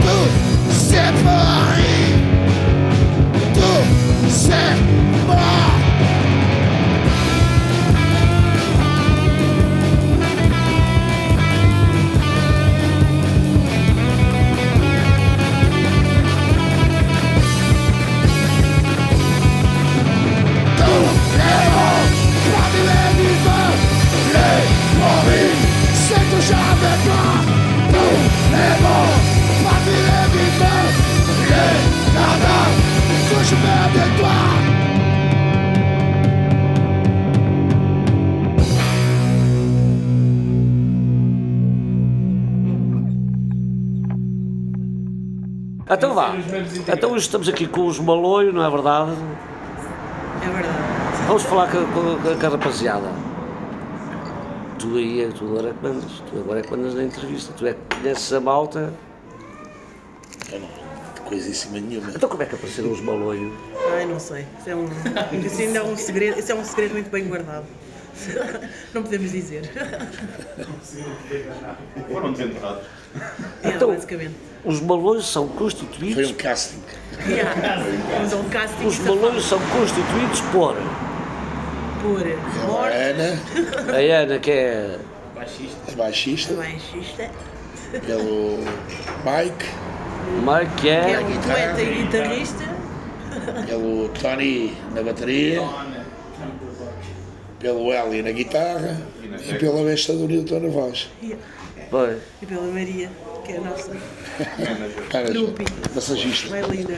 Tout 0.00 0.30
c'est 0.70 1.12
mort 1.22 1.76
Tout 3.54 3.84
c'est 4.28 4.79
Então 46.62 46.84
vá. 46.84 46.92
Então 46.94 47.10
hoje 47.12 47.24
estamos 47.26 47.48
aqui 47.48 47.66
com 47.66 47.86
os 47.86 47.98
Maloio, 47.98 48.52
não 48.52 48.64
é 48.64 48.70
verdade? 48.70 49.12
É 50.44 50.48
verdade. 50.48 50.78
Vamos 51.26 51.42
falar 51.44 51.70
com, 51.70 51.78
com, 51.86 52.38
com 52.38 52.46
a 52.46 52.48
rapaziada. 52.50 53.08
Tu 54.78 54.96
aí, 54.96 55.30
tu 55.36 55.44
agora 55.44 55.68
é 55.68 55.72
que 55.72 55.82
mandas, 55.86 56.10
tu 56.30 56.38
agora 56.38 56.60
é 56.60 56.62
que 56.62 56.70
mandas 56.70 56.94
na 56.94 57.02
entrevista, 57.04 57.52
tu 57.56 57.66
é 57.66 57.74
que 57.74 57.96
conheces 58.00 58.32
a 58.32 58.40
malta. 58.40 58.92
Eu 60.50 60.60
não, 60.60 60.68
de 61.14 61.20
coisíssima 61.22 61.78
nenhuma. 61.78 62.10
Então 62.14 62.28
como 62.28 62.42
é 62.42 62.46
que 62.46 62.54
apareceram 62.54 62.90
os 62.90 63.00
Maloio? 63.00 63.52
Ai, 63.94 64.06
não 64.06 64.18
sei. 64.18 64.46
Isso, 64.58 64.70
é 64.70 64.74
um, 64.74 64.88
isso 65.44 65.60
ainda 65.60 65.78
é 65.80 65.82
um 65.82 65.96
segredo. 65.96 66.38
Isso 66.38 66.50
é 66.50 66.54
um 66.54 66.64
segredo 66.64 66.92
muito 66.94 67.10
bem 67.10 67.24
guardado. 67.28 67.66
Não 68.92 69.02
podemos 69.02 69.30
dizer. 69.32 69.70
Foram 72.10 72.32
desenterrados. 72.32 72.82
É, 73.62 73.68
Então- 73.70 73.88
basicamente. 73.94 74.49
Os 74.64 74.80
Maloios 74.80 75.26
são 75.30 75.48
Foi 75.48 75.58
constituídos. 75.58 76.30
um 76.30 76.34
casting. 76.34 76.82
Yeah. 77.28 77.82
É 78.30 78.36
um 78.36 78.48
casting 78.48 78.86
Os 78.86 78.98
Maloios 79.00 79.44
são 79.44 79.58
constituídos 79.58 80.40
por 80.52 80.76
por 82.02 82.22
A 82.22 82.66
morte, 82.66 82.96
Ana, 82.96 83.38
a 83.92 84.22
Ana, 84.22 84.38
que 84.38 84.50
é 84.50 84.98
a 85.36 85.38
baixista, 85.38 85.92
baixista, 85.96 87.30
pelo 88.06 88.58
Mike, 89.24 89.66
Mike, 90.40 90.74
que 90.76 90.80
que 90.80 90.88
é 90.88 91.12
é. 91.12 91.20
um 91.20 91.40
poeta 91.42 91.82
e 91.82 91.94
guitarrista, 92.02 92.64
pelo 93.66 94.08
Tony 94.08 94.74
na 94.94 95.02
bateria, 95.02 95.62
pelo 97.58 97.92
Eli 97.92 98.22
na 98.22 98.30
guitarra 98.30 98.98
e 99.22 99.54
pela 99.54 99.84
besta 99.84 100.14
do 100.14 100.26
Newton 100.26 100.60
na 100.60 100.68
voz. 100.68 101.10
Pois. 101.90 102.18
e 102.40 102.46
pela 102.46 102.66
Maria, 102.68 103.10
que 103.40 103.52
é 103.52 103.56
a 103.56 103.60
nossa 103.60 103.90
Cara, 105.10 105.30
Lupi. 105.32 105.64
massagista. 105.94 106.50
mais 106.50 106.66
linda. 106.68 106.94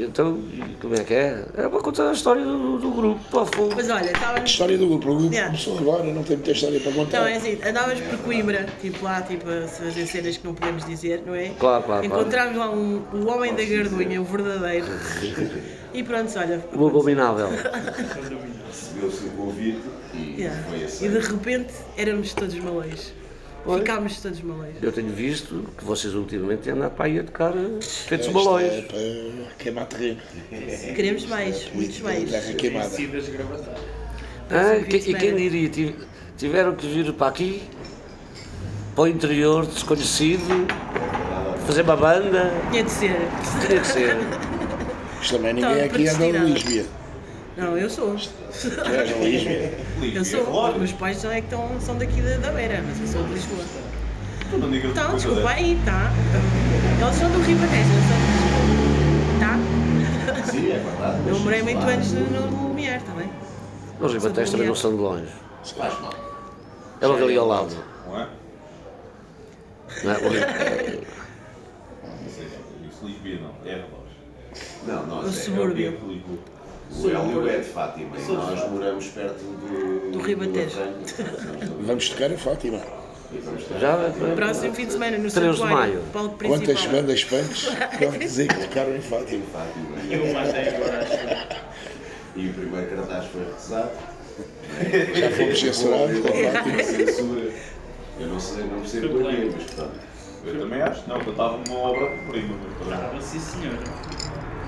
Então, 0.00 0.38
e 0.52 0.76
como 0.80 0.94
é 0.94 1.02
que 1.02 1.12
é? 1.12 1.44
É 1.56 1.68
para 1.68 1.80
contar 1.80 2.08
a 2.08 2.12
história 2.12 2.44
do, 2.44 2.78
do 2.78 2.90
grupo, 2.92 3.20
pá, 3.32 3.44
fogo. 3.44 3.72
Mas 3.74 3.90
olha, 3.90 4.12
estávamos. 4.12 4.48
História 4.48 4.78
do 4.78 4.86
grupo. 4.86 5.10
O 5.10 5.16
grupo 5.16 5.32
Yeah. 5.34 5.50
começou 5.50 5.76
agora, 5.78 6.04
não 6.04 6.22
tem 6.22 6.36
muita 6.36 6.52
história 6.52 6.78
para 6.78 6.92
contar. 6.92 7.16
Então 7.18 7.26
é 7.26 7.36
assim, 7.36 7.58
andávamos 7.68 8.00
por 8.02 8.18
Coimbra, 8.18 8.66
tipo 8.80 9.04
lá, 9.04 9.22
tipo, 9.22 9.50
a 9.50 9.66
fazer 9.66 10.06
cenas 10.06 10.36
que 10.36 10.46
não 10.46 10.54
podemos 10.54 10.86
dizer, 10.86 11.24
não 11.26 11.34
é? 11.34 11.48
Claro, 11.58 11.82
claro, 11.82 12.06
Encontramos 12.06 12.56
lá 12.56 12.70
um, 12.70 13.02
o 13.12 13.26
homem 13.26 13.52
da 13.56 13.64
Gardunha, 13.64 14.20
o 14.22 14.24
verdadeiro. 14.24 14.86
E 15.92 16.02
pronto, 16.04 16.32
olha. 16.38 16.64
O 16.76 16.86
abominável. 16.86 17.48
Recebeu-se 18.68 19.24
o 19.26 19.30
convite 19.30 19.80
e 20.14 20.36
Yeah. 20.42 20.62
foi 20.68 20.78
E 20.78 20.84
assim. 20.84 21.10
de 21.10 21.18
repente 21.18 21.74
éramos 21.96 22.32
todos 22.34 22.54
malões. 22.60 23.12
Pois. 23.68 23.80
Ficámos 23.80 24.20
todos 24.22 24.40
malões. 24.40 24.74
Eu 24.80 24.90
tenho 24.90 25.10
visto 25.10 25.62
que 25.76 25.84
vocês 25.84 26.14
ultimamente 26.14 26.60
têm 26.60 26.72
andado 26.72 26.92
para 26.92 27.04
aí 27.04 27.18
a 27.18 27.22
tocar 27.24 27.50
eh, 27.54 27.78
feitos 27.82 28.26
Isto 28.26 28.32
balões. 28.32 28.72
É 28.72 28.80
para 28.80 29.54
queimar 29.58 29.84
terreno. 29.86 30.20
Queremos 30.96 31.26
mais, 31.26 31.70
muitos 31.74 32.00
mais. 32.00 32.30
Terra 32.30 32.52
queimada. 32.54 32.88
Ah, 34.50 34.78
de 34.78 34.84
que- 34.86 35.10
e 35.10 35.14
quem 35.14 35.36
diria? 35.36 35.68
Tive- 35.68 35.94
Tiveram 36.38 36.74
que 36.76 36.86
vir 36.86 37.12
para 37.12 37.26
aqui, 37.26 37.62
para 38.94 39.04
o 39.04 39.06
interior, 39.08 39.66
desconhecido, 39.66 40.66
fazer 41.66 41.82
uma 41.82 41.96
banda. 41.96 42.50
Tinha 42.70 42.84
de 42.84 42.90
ser. 42.90 43.16
Tinha 43.66 43.80
que 43.80 43.86
ser. 43.86 44.16
Isto 45.20 45.36
também 45.36 45.58
Então, 45.58 45.68
ninguém 45.70 45.84
aqui 45.84 46.08
anda 46.08 46.16
predestinado. 46.16 46.46
Lísbia. 46.54 46.86
Não, 47.58 47.76
eu 47.76 47.90
sou. 47.90 48.14
Tu 48.16 48.68
és 48.68 49.10
na 49.10 49.16
Lísbia. 49.24 49.72
Eu 50.14 50.24
sou. 50.24 50.78
Meus 50.78 50.92
pais 50.92 51.16
são, 51.18 51.30
é 51.30 51.40
que 51.40 51.46
estão, 51.46 51.68
são 51.80 51.96
daqui 51.98 52.20
da, 52.22 52.36
da 52.36 52.52
Beira, 52.52 52.82
mas 52.86 53.00
eu 53.00 53.06
sou 53.08 53.22
de 53.24 53.34
Lisboa. 53.34 53.64
Não 54.58 54.70
digas 54.70 54.90
Então, 54.92 55.10
coisa 55.10 55.26
desculpa 55.26 55.50
aí, 55.50 55.78
tá? 55.84 56.10
Eles 57.02 57.16
são 57.16 57.30
do 57.30 57.40
Ribatejo, 57.40 57.90
eu 57.92 58.02
sou 58.08 58.16
de 58.16 58.26
Lisboa. 58.32 58.58
Tá? 59.40 60.50
Sim, 60.50 60.70
é 60.70 60.78
verdade. 60.78 61.28
Eu 61.28 61.38
morei 61.40 61.62
muito 61.62 61.86
anos 61.86 62.12
no, 62.12 62.20
no 62.50 62.68
Lumiar 62.68 63.02
também. 63.02 63.28
Os 64.00 64.12
ribatéis 64.12 64.50
também 64.50 64.68
não 64.68 64.74
são 64.76 64.92
de 64.94 65.02
longe. 65.02 65.26
Faz 65.76 66.00
mal. 66.00 66.14
É 67.00 67.06
logo 67.06 67.24
ali 67.24 67.36
ao 67.36 67.46
lado. 67.46 67.76
Não 68.06 68.20
é? 68.20 68.28
Não 70.04 70.12
é? 70.12 70.16
Ri- 70.28 71.06
Isso 72.88 73.04
Lisboa 73.04 73.52
não, 73.64 73.68
é 73.70 73.74
relógio. 73.74 73.98
Não, 74.86 75.02
O 75.02 75.06
nós 75.06 75.26
é, 75.26 75.40
subúrbio. 75.42 75.86
é 75.86 75.90
o 76.04 76.08
Lisboa. 76.12 76.38
O 76.96 77.08
Hélio 77.08 77.48
é 77.48 77.58
de 77.58 77.64
Fátima 77.64 78.16
e 78.16 78.32
nós 78.32 78.70
moramos 78.70 79.06
perto 79.08 79.42
do... 79.42 80.10
Do 80.12 80.20
Ribatejo. 80.20 80.78
Vamos 81.80 82.08
tocar 82.08 82.32
a 82.32 82.38
Fátima. 82.38 82.80
Já? 83.78 84.10
Próximo 84.34 84.74
fim 84.74 84.86
de 84.86 84.92
semana 84.92 85.18
no 85.18 85.30
3 85.30 85.56
de 85.56 85.62
maio. 85.64 86.02
palco 86.12 86.36
principal. 86.36 86.66
Quantas 86.66 86.86
bandas 86.86 87.24
punks 87.24 87.68
vão 88.00 88.18
dizer 88.18 88.48
que 88.48 88.66
tocaram 88.66 88.96
em 88.96 89.00
Fátima? 89.02 89.44
E 92.34 92.48
o 92.48 92.54
primeiro 92.54 92.96
cartaz 92.96 93.26
foi 93.26 93.44
rezado. 93.44 93.90
Já 95.14 95.30
fomos 95.30 95.60
censurados 95.60 96.20
com 96.20 96.28
a 96.28 96.52
Fátima. 96.52 96.82
Censura. 96.84 97.52
Eu 98.18 98.26
não 98.28 98.40
sei, 98.40 98.64
não 98.64 98.80
percebo 98.80 99.08
porquê, 99.20 99.50
mas 99.54 99.70
pronto. 99.74 100.08
Eu 100.46 100.60
também 100.60 100.80
acho, 100.82 101.08
não, 101.08 101.20
eu 101.20 101.30
estava 101.30 101.58
numa 101.58 101.78
obra-prima. 101.78 102.56
Estava 102.80 103.20
sim, 103.20 103.38
senhor. 103.40 103.74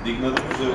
Digna 0.04 0.30
de 0.30 0.42
museu. 0.42 0.74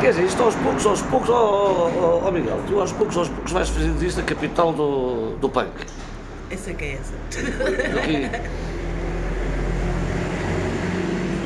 Quer 0.00 0.10
dizer, 0.10 0.24
isto 0.24 0.42
aos 0.42 0.54
poucos, 0.56 0.86
aos 0.86 1.02
poucos, 1.02 1.30
ó 1.30 1.34
ó, 1.34 1.90
ó, 2.24 2.28
ó, 2.28 2.30
Miguel, 2.30 2.58
tu 2.66 2.78
aos 2.80 2.92
poucos, 2.92 3.16
aos 3.16 3.28
poucos 3.28 3.52
vais 3.52 3.68
fazendo 3.68 3.98
disto 3.98 4.20
a 4.20 4.22
capital 4.22 4.72
do, 4.72 5.36
do 5.40 5.48
punk. 5.48 5.70
Essa 6.50 6.74
que 6.74 6.84
é 6.84 6.92
essa. 6.94 7.14
Aqui, 7.98 8.30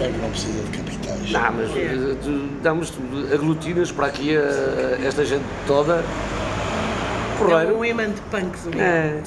É 0.00 0.06
que 0.12 0.18
não 0.18 0.30
precisa 0.30 0.62
de 0.62 0.76
capitais. 0.78 1.30
não, 1.32 1.52
mas 1.52 1.70
eh, 1.76 2.16
tu, 2.22 2.48
damos 2.62 2.92
aglutinas 3.32 3.90
para 3.92 4.06
aqui 4.06 4.36
a, 4.36 5.06
esta 5.06 5.24
gente 5.24 5.44
toda. 5.66 5.94
É 5.96 7.44
um 7.44 7.46
Porreiro. 7.48 7.84
imã 7.84 8.10
de 8.10 8.20
punks. 8.22 8.66
o 8.66 8.70
É, 8.80 9.20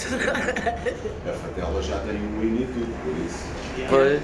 A 1.30 1.34
Fatela 1.34 1.82
já 1.82 1.98
tem 2.00 2.16
um 2.16 2.44
hino 2.44 2.62
e 2.62 2.66
tudo, 2.66 2.94
por 3.04 3.16
isso. 3.26 3.46
foi. 3.90 4.20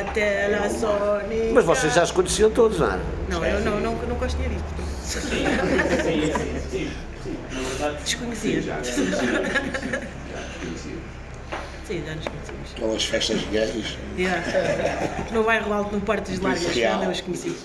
Até 0.00 0.48
la 0.48 0.68
Sony. 0.68 1.52
Mas 1.52 1.64
vocês 1.64 1.94
já 1.94 2.04
se 2.04 2.12
conheciam 2.12 2.50
todos, 2.50 2.78
não 2.78 2.92
é? 2.92 2.98
Não, 3.30 3.44
eu 3.44 3.60
não, 3.60 3.80
não, 3.80 3.94
não 3.94 4.16
gosto 4.16 4.36
de 4.36 4.48
disto. 4.48 4.64
Sim, 5.02 5.20
sim, 6.02 6.60
sim. 6.70 6.90
Na 7.52 7.60
verdade, 7.68 8.02
Desconhecia. 8.04 8.62
Já 8.62 8.76
conhecia. 8.76 10.08
Sim, 11.86 12.02
já 12.04 12.14
nos 12.14 12.24
conhecemos. 12.26 12.72
Aquelas 12.74 13.04
festas 13.04 13.40
gays. 13.50 13.96
Yeah. 14.18 14.42
No 15.32 15.44
bairro 15.44 15.72
alto, 15.72 15.94
no 15.94 16.00
Portas 16.00 16.38
Largas, 16.40 16.64
foi 16.64 16.74
Real. 16.74 16.96
onde 16.96 17.04
eu 17.06 17.10
os 17.12 17.20
conheci. 17.20 17.56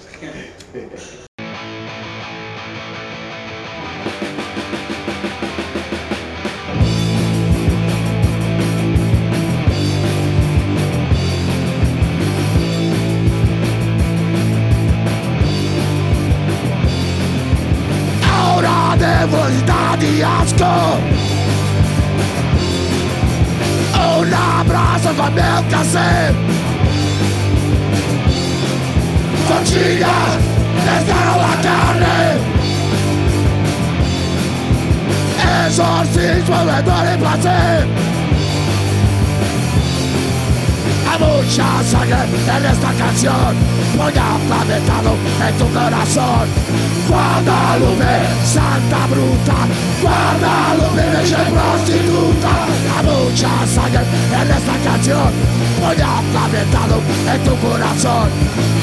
Asco. 20.23 20.99
Un 23.93 24.33
abrazo 24.33 25.13
con 25.15 25.33
meu 25.33 25.63
café 25.69 26.33
Tortillas 29.47 30.39
desde 30.85 31.13
la 31.13 31.53
carne. 31.61 32.61
Exorcismo 35.67 36.57
de 36.65 36.81
dolor 36.81 37.13
y 37.13 37.17
placer 37.17 37.87
Hay 41.09 41.19
mucha 41.19 41.83
sangre 41.83 42.23
en 42.57 42.65
esta 42.65 42.91
canción 42.93 43.55
Voy 43.97 44.11
aplavetado 44.11 45.15
en 45.47 45.57
tu 45.57 45.67
corazón 45.73 46.90
Guadalupe, 47.11 48.13
Santa 48.45 49.05
Bruta 49.11 49.67
Guadalupe, 50.01 51.03
Virgen 51.11 51.53
prostituta. 51.53 52.53
Hay 52.95 53.03
mucha 53.03 53.67
sangre 53.67 54.01
en 54.39 54.51
esta 54.51 54.75
canción 54.89 55.31
Voy 55.81 55.97
aplavetado 55.99 57.01
en 57.33 57.43
tu 57.43 57.55
corazón 57.67 58.29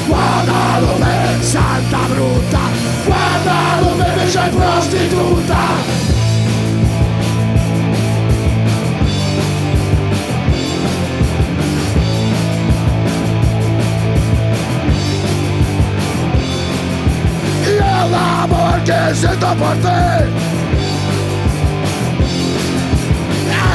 Guadalupe, 0.07 1.43
Santa 1.43 2.01
Bruta 2.13 2.65
Guadalupe, 3.07 4.21
Virgen 4.21 4.51
prostituta 4.51 6.08
amor 18.51 18.83
que 18.85 19.15
siento 19.15 19.47
por 19.55 19.75
ti 19.77 20.59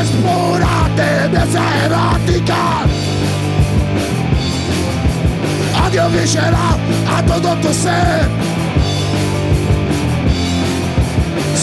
es 0.02 0.10
pura 0.10 0.90
tendencia 0.96 1.86
erótica. 1.86 2.82
Odio 5.86 6.10
visceral 6.10 6.78
a 7.16 7.24
todo 7.24 7.56
tu 7.58 7.74
ser. 7.74 8.28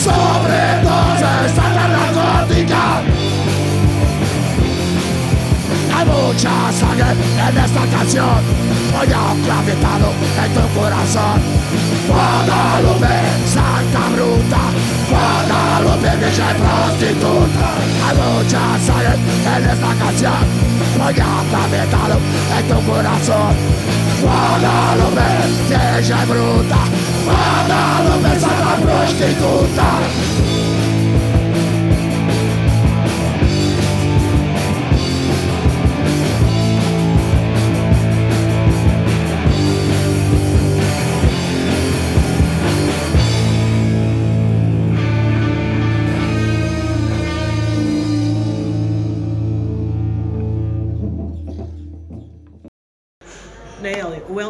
Sobredosis 0.04 1.58
a 1.58 1.68
la 1.76 1.88
narcótica. 1.88 3.02
Hay 5.94 6.06
mucha 6.06 6.72
sangre 6.72 7.12
en 7.48 7.58
esta 7.58 7.84
canción 7.98 8.70
Voy 8.92 9.06
aclavitado 9.06 10.12
en 10.42 10.54
tu 10.54 10.80
corazón 10.80 11.59
Guadalupe, 12.10 13.14
Santa 13.46 14.02
Bruta. 14.14 14.62
Guadalupe, 15.10 16.10
Virgen 16.20 16.56
prostituta. 16.60 17.68
Hay 18.04 18.16
mucha 18.16 18.62
sangre 18.86 19.14
en 19.54 19.70
esta 19.70 19.94
canción. 19.94 20.42
Voy 20.98 21.12
aclavitado 21.12 22.16
en 22.56 22.68
tu 22.68 22.78
corazón. 22.90 23.54
Guadalupe, 24.22 25.28
Virgen 25.68 26.28
bruta. 26.28 26.80
Guadalupe, 27.26 28.40
Santa 28.40 28.72
prostituta 28.82 30.39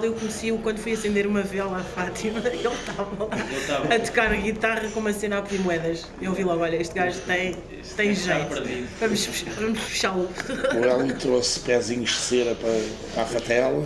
Não 0.00 0.06
é, 0.06 0.10
O 0.10 0.12
Hélio 0.12 0.14
conhecia-o 0.14 0.58
quando 0.58 0.78
fui 0.78 0.92
acender 0.92 1.26
uma 1.26 1.42
vela 1.42 1.78
à 1.78 1.82
Fátima. 1.82 2.40
Ele 2.48 2.56
estava 2.66 3.24
lá 3.24 3.94
a 3.94 3.98
tocar 3.98 4.34
guitarra 4.36 4.88
com 4.90 5.00
uma 5.00 5.12
cena 5.12 5.38
a 5.38 5.42
pedir 5.42 5.60
moedas. 5.62 6.06
Eu 6.20 6.32
vi 6.32 6.44
logo, 6.44 6.62
olha, 6.62 6.76
este 6.76 6.94
gajo 6.94 7.20
tem, 7.26 7.56
tem 7.96 8.14
jeito. 8.14 8.54
Vamos, 8.98 9.26
vamos 9.58 9.80
fechá-lo. 9.80 10.28
O 10.74 10.84
Hélio 10.84 11.16
trouxe 11.18 11.60
pezinhos 11.60 12.10
de 12.10 12.16
cera 12.16 12.54
para, 12.54 12.80
para 13.14 13.22
a 13.22 13.26
fatela. 13.26 13.84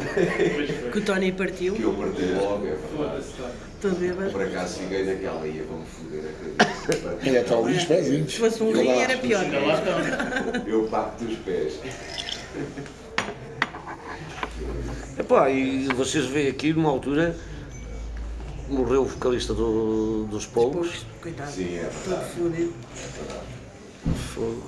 Que 0.93 0.99
o 0.99 1.03
Tony 1.03 1.33
partiu. 1.33 1.75
Que 1.75 1.83
eu 1.83 1.95
parti 1.95 2.23
logo. 2.23 2.67
é 2.67 2.77
Todo 3.81 3.97
bêbado. 3.97 4.31
Por 4.31 4.43
acaso 4.43 4.79
fiquei 4.79 5.05
naquela 5.05 5.47
ia, 5.47 5.63
vamos 5.65 5.89
foder 5.91 6.23
a 6.25 6.65
cabeça. 6.65 7.19
Ainda 7.23 7.41
está 7.41 7.57
ali 7.59 7.77
os 7.77 7.85
pezinhos. 7.85 8.33
Se 8.33 8.39
fosse 8.39 8.63
um 8.63 8.71
Ele 8.71 8.83
rim 8.83 8.99
era 9.01 9.19
pior. 9.19 9.45
Eu 10.67 10.85
parto 10.85 11.25
dos 11.25 11.37
pés. 11.41 11.75
Epá, 15.19 15.49
e 15.51 15.87
vocês 15.95 16.27
veem 16.27 16.49
aqui 16.49 16.73
numa 16.73 16.91
altura 16.91 17.37
morreu 18.69 19.03
o 19.03 19.07
vocalista 19.07 19.53
do- 19.55 20.27
dos 20.27 20.47
Poucos. 20.47 21.05
Coitado. 21.23 21.51
Sim, 21.51 21.77
é 21.77 21.91
Todo 22.05 22.21
fodido. 22.35 22.73
Fogo. 24.35 24.63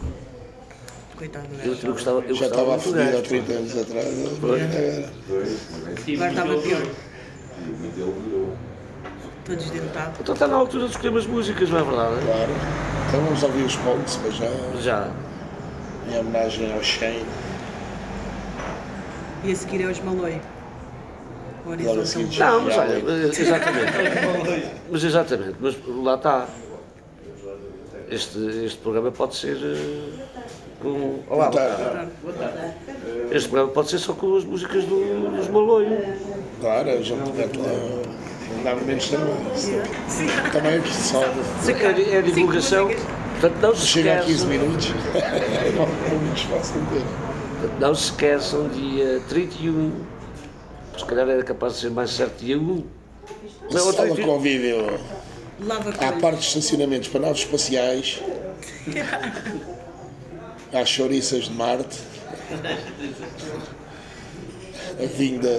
Coitado 1.17 1.49
do 1.49 1.55
Eu 1.67 1.75
também 1.77 1.93
gostava, 1.93 2.19
eu 2.21 2.35
Já 2.35 2.49
gostava 2.49 2.49
estava 2.63 2.75
a 2.75 2.79
fodido 2.79 3.01
há 3.03 3.05
gajo. 3.13 3.23
30 3.23 3.53
anos 3.53 3.77
atrás. 3.79 4.07
Agora. 4.37 4.59
também. 4.59 6.15
Agora 6.15 6.31
estava 6.31 6.59
pior. 6.61 6.83
E 7.59 7.71
muito 7.71 8.01
ele 8.01 8.15
durou. 8.31 8.57
Todo 9.45 9.57
desdentado. 9.57 10.17
Então 10.21 10.35
está 10.35 10.47
na 10.49 10.57
altura 10.57 10.85
de 10.87 10.91
escolher 10.91 11.19
as 11.19 11.27
músicas, 11.27 11.71
não 11.71 11.79
é 11.79 11.83
verdade? 11.85 12.25
Claro. 12.25 12.51
Então 13.09 13.21
vamos 13.25 13.43
ouvir 13.43 13.63
os 13.63 13.77
pontos, 13.77 14.19
mas 14.23 14.35
já 14.35 14.47
Já. 14.83 15.11
em 16.11 16.19
homenagem 16.19 16.73
ao 16.73 16.83
Shane. 16.83 17.25
E 19.47 19.53
a 19.53 19.55
seguir 19.55 19.83
é 19.83 19.87
os 19.87 20.01
Maloi. 20.01 20.41
A 22.03 22.05
seguir. 22.05 22.37
Não, 22.41 22.63
mas 22.63 22.77
olha, 22.79 22.99
exatamente. 23.29 23.93
mas 24.91 25.05
exatamente, 25.05 25.55
mas 25.61 25.77
lá 25.87 26.15
está. 26.17 26.49
Este, 28.11 28.39
este 28.65 28.79
programa 28.79 29.13
pode 29.13 29.37
ser 29.37 29.57
eh, 29.57 30.43
com. 30.83 31.21
Olá, 31.31 31.51
Tá, 31.51 32.07
este 33.31 33.49
programa 33.49 33.73
pode 33.73 33.89
ser 33.91 33.99
só 33.99 34.15
com 34.15 34.37
as 34.37 34.45
músicas 34.45 34.85
do, 34.85 35.31
dos 35.37 35.49
Maloio. 35.49 35.97
claro, 36.61 36.91
a 36.91 36.97
mete 37.33 37.57
lá. 37.59 37.69
Não 38.57 38.65
dá 38.65 38.75
menos 38.75 39.09
trabalho. 39.09 39.37
Também 40.53 40.73
é 40.75 40.83
só. 40.87 41.23
É, 41.23 42.17
é 42.17 42.23
divulgação. 42.23 42.91
Portanto, 43.41 43.61
não 43.61 43.77
se 43.77 43.87
Chega 43.87 44.15
a 44.15 44.19
15 44.25 44.33
esqueçam, 44.33 44.49
minutos. 44.49 44.89
Não 45.77 45.83
é 45.85 46.19
muito 46.19 46.49
fácil 46.49 46.81
de 46.81 46.87
portanto, 46.97 47.26
não 47.81 47.95
se 47.95 48.11
esqueçam, 48.11 48.69
dia 48.69 49.21
31. 49.29 49.93
Se 50.99 51.05
calhar 51.05 51.29
era 51.29 51.43
capaz 51.43 51.75
de 51.75 51.81
ser 51.81 51.91
mais 51.91 52.11
certo 52.11 52.45
dia 52.45 52.59
1. 52.59 52.85
Não, 53.71 53.93
Sala 53.93 53.93
31. 53.95 54.27
convívio. 54.27 55.01
Lava 55.61 55.91
Há 55.91 56.13
partes 56.13 56.43
de 56.53 56.59
estacionamentos 56.59 57.09
para 57.09 57.21
naves 57.21 57.41
espaciais. 57.41 58.21
Há 60.73 60.85
chouriças 60.85 61.45
de 61.45 61.53
Marte. 61.53 61.99
A 65.03 65.07
vinda 65.07 65.59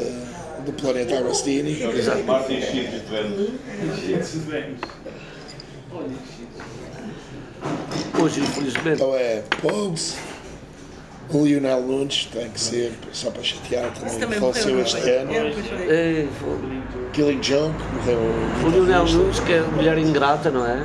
do 0.66 0.74
planeta 0.74 1.18
Agostini. 1.18 1.80
Martin 2.26 2.62
Chitos 2.62 3.02
de 3.02 4.40
Vênus. 4.40 4.82
Hoje, 8.22 8.42
infelizmente, 8.42 8.96
Então 8.96 9.16
é 9.16 9.44
Pogues. 9.62 10.16
O 11.30 11.46
Lionel 11.46 11.82
Nunes 11.82 12.30
tem 12.32 12.50
que 12.50 12.60
ser, 12.60 12.94
só 13.12 13.30
para 13.32 13.44
chatear, 13.44 13.92
também, 13.94 14.18
Também 14.20 14.40
faleceu 14.40 14.80
este 14.80 15.02
foi? 15.02 15.18
ano. 15.18 15.32
É, 15.34 15.52
foi. 16.40 16.54
é. 16.56 17.12
Killing 17.12 17.44
Joke, 17.44 17.76
morreu 17.94 18.20
o 18.66 18.70
Lionel 18.70 19.06
Nunes, 19.06 19.40
que 19.42 19.54
é 19.54 19.60
a 19.60 19.64
mulher 19.64 19.98
ingrata, 19.98 20.50
não 20.50 20.66
é? 20.66 20.84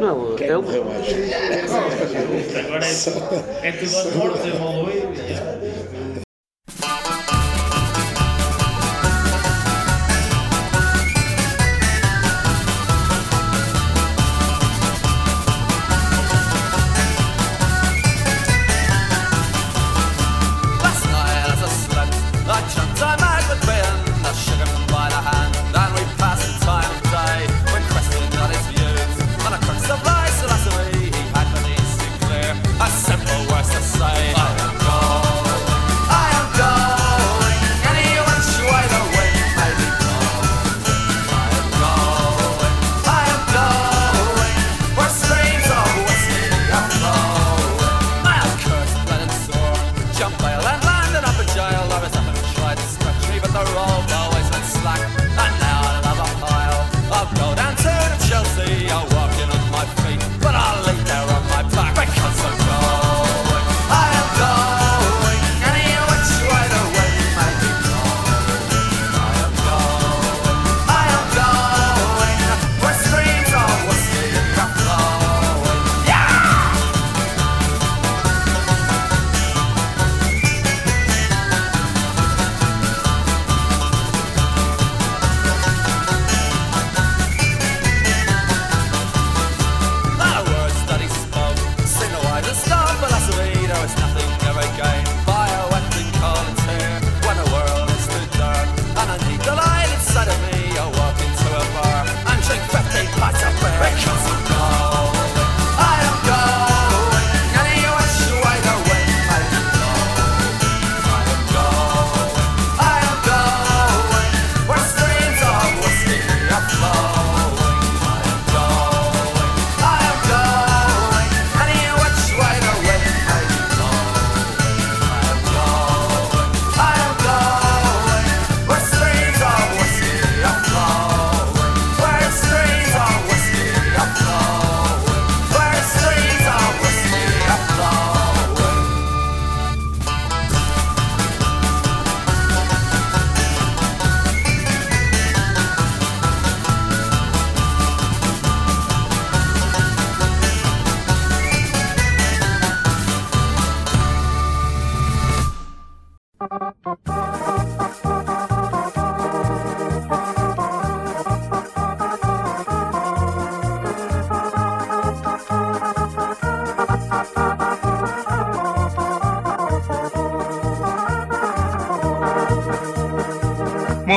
Não, 0.00 0.34
Quem 0.34 0.48
é 0.48 0.56
o. 0.58 0.62
morreu 0.62 0.84
mais? 0.84 1.06
Agora 2.56 2.84
é, 3.62 3.68
é 3.68 3.72
tudo 3.72 3.96
aos 3.96 4.14
mortos, 4.14 4.46
evolui. 4.46 5.02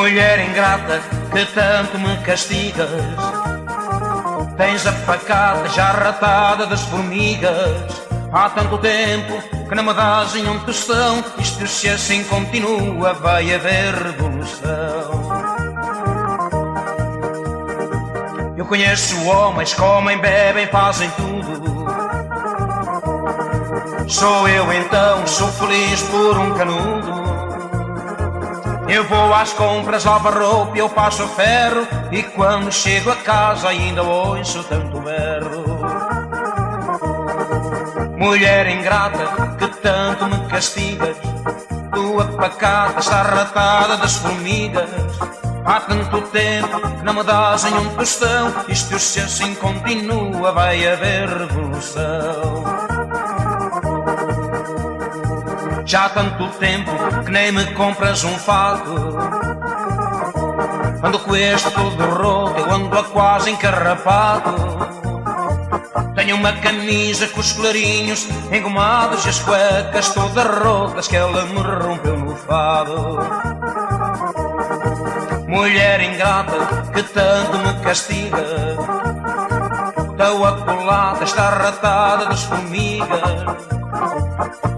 Mulher 0.09 0.39
ingrata 0.39 1.01
que 1.31 1.45
tanto 1.53 1.99
me 1.99 2.17
castigas 2.23 2.89
Tens 4.57 4.87
a 4.87 4.91
facada 4.91 5.69
já 5.69 5.91
ratada 5.91 6.65
das 6.65 6.81
formigas. 6.81 8.01
Há 8.33 8.49
tanto 8.49 8.79
tempo 8.79 9.39
que 9.69 9.75
não 9.75 9.83
me 9.83 9.93
dás 9.93 10.33
nenhum 10.33 10.57
tostão 10.61 11.23
Isto 11.37 11.67
se 11.67 11.89
assim 11.89 12.23
continua 12.23 13.13
vai 13.13 13.53
haver 13.53 13.93
revolução. 13.93 15.29
Eu 18.57 18.65
conheço 18.65 19.23
homens, 19.27 19.75
comem, 19.75 20.17
bebem, 20.17 20.65
fazem 20.65 21.11
tudo. 21.11 21.85
Sou 24.07 24.49
eu 24.49 24.73
então, 24.73 25.27
sou 25.27 25.49
feliz 25.49 26.01
por 26.01 26.35
um 26.35 26.55
canudo 26.55 26.98
eu 28.89 29.03
vou 29.07 29.33
às 29.33 29.53
compras, 29.53 30.03
lavo 30.05 30.29
a 30.29 30.31
roupa, 30.31 30.77
eu 30.77 30.89
passo 30.89 31.27
ferro 31.29 31.87
E 32.11 32.23
quando 32.23 32.71
chego 32.71 33.11
a 33.11 33.15
casa 33.15 33.69
ainda 33.69 34.01
ouço 34.01 34.63
tanto 34.63 34.99
berro. 34.99 35.63
Mulher 38.17 38.67
ingrata 38.67 39.55
que 39.57 39.67
tanto 39.81 40.25
me 40.25 40.47
castigas 40.47 41.17
Tua 41.93 42.25
pacata 42.25 42.99
está 42.99 43.21
ratada 43.21 43.97
das 43.97 44.15
formigas. 44.17 44.89
Há 45.65 45.81
tanto 45.81 46.21
tempo 46.29 46.79
que 46.79 47.03
não 47.03 47.13
me 47.13 47.23
dás 47.23 47.63
nenhum 47.63 47.89
tostão 47.95 48.53
Isto 48.67 48.97
se 48.97 49.19
assim 49.19 49.53
continua 49.55 50.51
vai 50.51 50.87
haver 50.87 51.27
revolução 51.29 52.78
já 55.89 56.05
há 56.05 56.09
tanto 56.09 56.47
tempo 56.59 56.91
que 57.25 57.31
nem 57.31 57.51
me 57.51 57.65
compras 57.73 58.23
um 58.23 58.37
fato 58.37 58.93
Ando 61.01 61.17
com 61.19 61.35
este 61.35 61.71
todo 61.71 62.03
roto, 62.03 62.59
eu 62.59 62.71
ando 62.71 62.99
a 62.99 63.03
quase 63.05 63.49
encarrapado. 63.49 64.53
Tenho 66.13 66.35
uma 66.35 66.51
camisa 66.53 67.25
com 67.29 67.39
os 67.39 67.53
colarinhos 67.53 68.27
engomados 68.51 69.25
E 69.25 69.29
as 69.29 69.39
cuecas 69.39 70.13
todas 70.13 70.45
rotas 70.45 71.07
que 71.07 71.15
ela 71.15 71.45
me 71.45 71.61
rompeu 71.61 72.17
no 72.17 72.35
fado. 72.35 73.19
Mulher 75.47 76.01
ingrata 76.01 76.91
que 76.93 77.01
tanto 77.01 77.57
me 77.57 77.73
castiga 77.81 78.98
Tão 80.19 80.43
acolada, 80.43 81.23
está 81.23 81.49
ratada 81.49 82.25
das 82.25 82.43
formigas. 82.43 83.07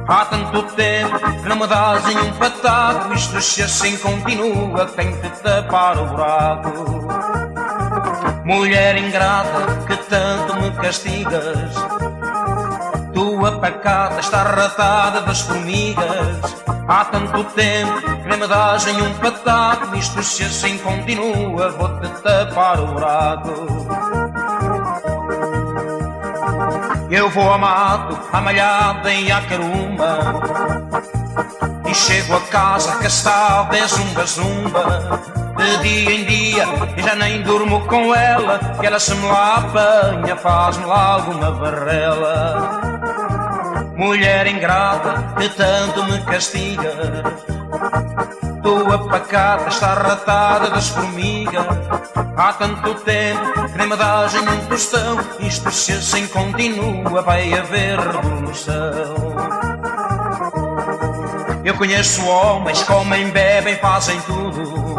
Há 0.07 0.25
tanto 0.25 0.61
tempo 0.75 1.17
que 1.17 1.49
não 1.49 1.55
me 1.55 1.65
dás 1.65 2.05
nenhum 2.05 2.31
pataco 2.33 3.11
Isto 3.15 3.41
se 3.41 3.63
assim 3.63 3.97
continua 3.97 4.85
tem 4.85 5.11
que 5.19 5.29
tapar 5.41 5.97
o 5.97 6.05
buraco. 6.05 7.07
Mulher 8.45 8.97
ingrata 8.97 9.83
que 9.87 9.97
tanto 10.11 10.61
me 10.61 10.69
castigas. 10.73 11.73
Tua 13.11 13.51
pacata 13.53 14.19
está 14.19 14.43
ratada 14.43 15.21
das 15.21 15.41
formigas. 15.41 16.55
Há 16.87 17.05
tanto 17.05 17.43
tempo 17.55 17.99
que 17.99 18.29
não 18.29 18.37
me 18.37 18.47
dás 18.47 18.85
nenhum 18.85 19.11
pataco 19.15 19.95
Isto 19.95 20.21
se 20.21 20.43
assim 20.43 20.77
continua 20.77 21.69
vou-te 21.69 22.09
tapar 22.21 22.79
o 22.79 22.85
buraco 22.87 23.90
eu 27.13 27.29
vou 27.29 27.51
a 27.51 27.57
mato, 27.57 28.17
a 28.31 28.41
malhada 28.41 29.13
e 29.13 29.31
a 29.31 29.41
carumba 29.41 30.19
E 31.85 31.93
chego 31.93 32.35
a 32.35 32.41
casa 32.41 32.97
que 32.99 33.07
está 33.07 33.63
de 33.63 33.85
zumba 33.87 34.25
zumba. 34.25 35.21
De 35.57 35.77
dia 35.83 36.15
em 36.15 36.25
dia 36.25 36.65
e 36.95 37.03
já 37.03 37.15
nem 37.15 37.41
durmo 37.41 37.85
com 37.87 38.15
ela. 38.15 38.59
Que 38.79 38.87
ela 38.87 38.99
se 38.99 39.13
me 39.15 39.27
lá 39.27 39.57
apanha, 39.57 40.35
faz-me 40.37 40.85
lá 40.85 41.15
alguma 41.15 41.51
barrela 41.51 42.81
Mulher 43.95 44.47
ingrata 44.47 45.23
que 45.37 45.49
tanto 45.49 46.03
me 46.05 46.19
castiga 46.23 46.91
Tua 48.61 48.97
pacata 49.09 49.69
está 49.69 49.93
ratada 49.93 50.69
das 50.69 50.89
formigas 50.89 51.65
Há 52.37 52.53
tanto 52.53 52.93
tempo 52.95 53.67
que 53.71 53.77
nem 53.77 53.87
me 53.87 53.95
dás 53.95 54.33
nenhum 54.33 54.65
tostão 54.67 55.19
Isto 55.39 55.71
se 55.71 55.93
assim 55.93 56.27
continua 56.27 57.21
vai 57.21 57.53
haver 57.53 57.99
revolução. 57.99 59.31
Eu 61.63 61.75
conheço 61.75 62.25
homens, 62.25 62.81
comem, 62.83 63.29
bebem, 63.29 63.75
fazem 63.77 64.19
tudo. 64.21 64.95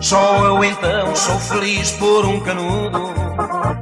Só 0.00 0.44
eu 0.44 0.62
então 0.62 1.14
sou 1.16 1.38
feliz 1.38 1.90
por 1.92 2.24
um 2.24 2.38
canudo. 2.40 3.12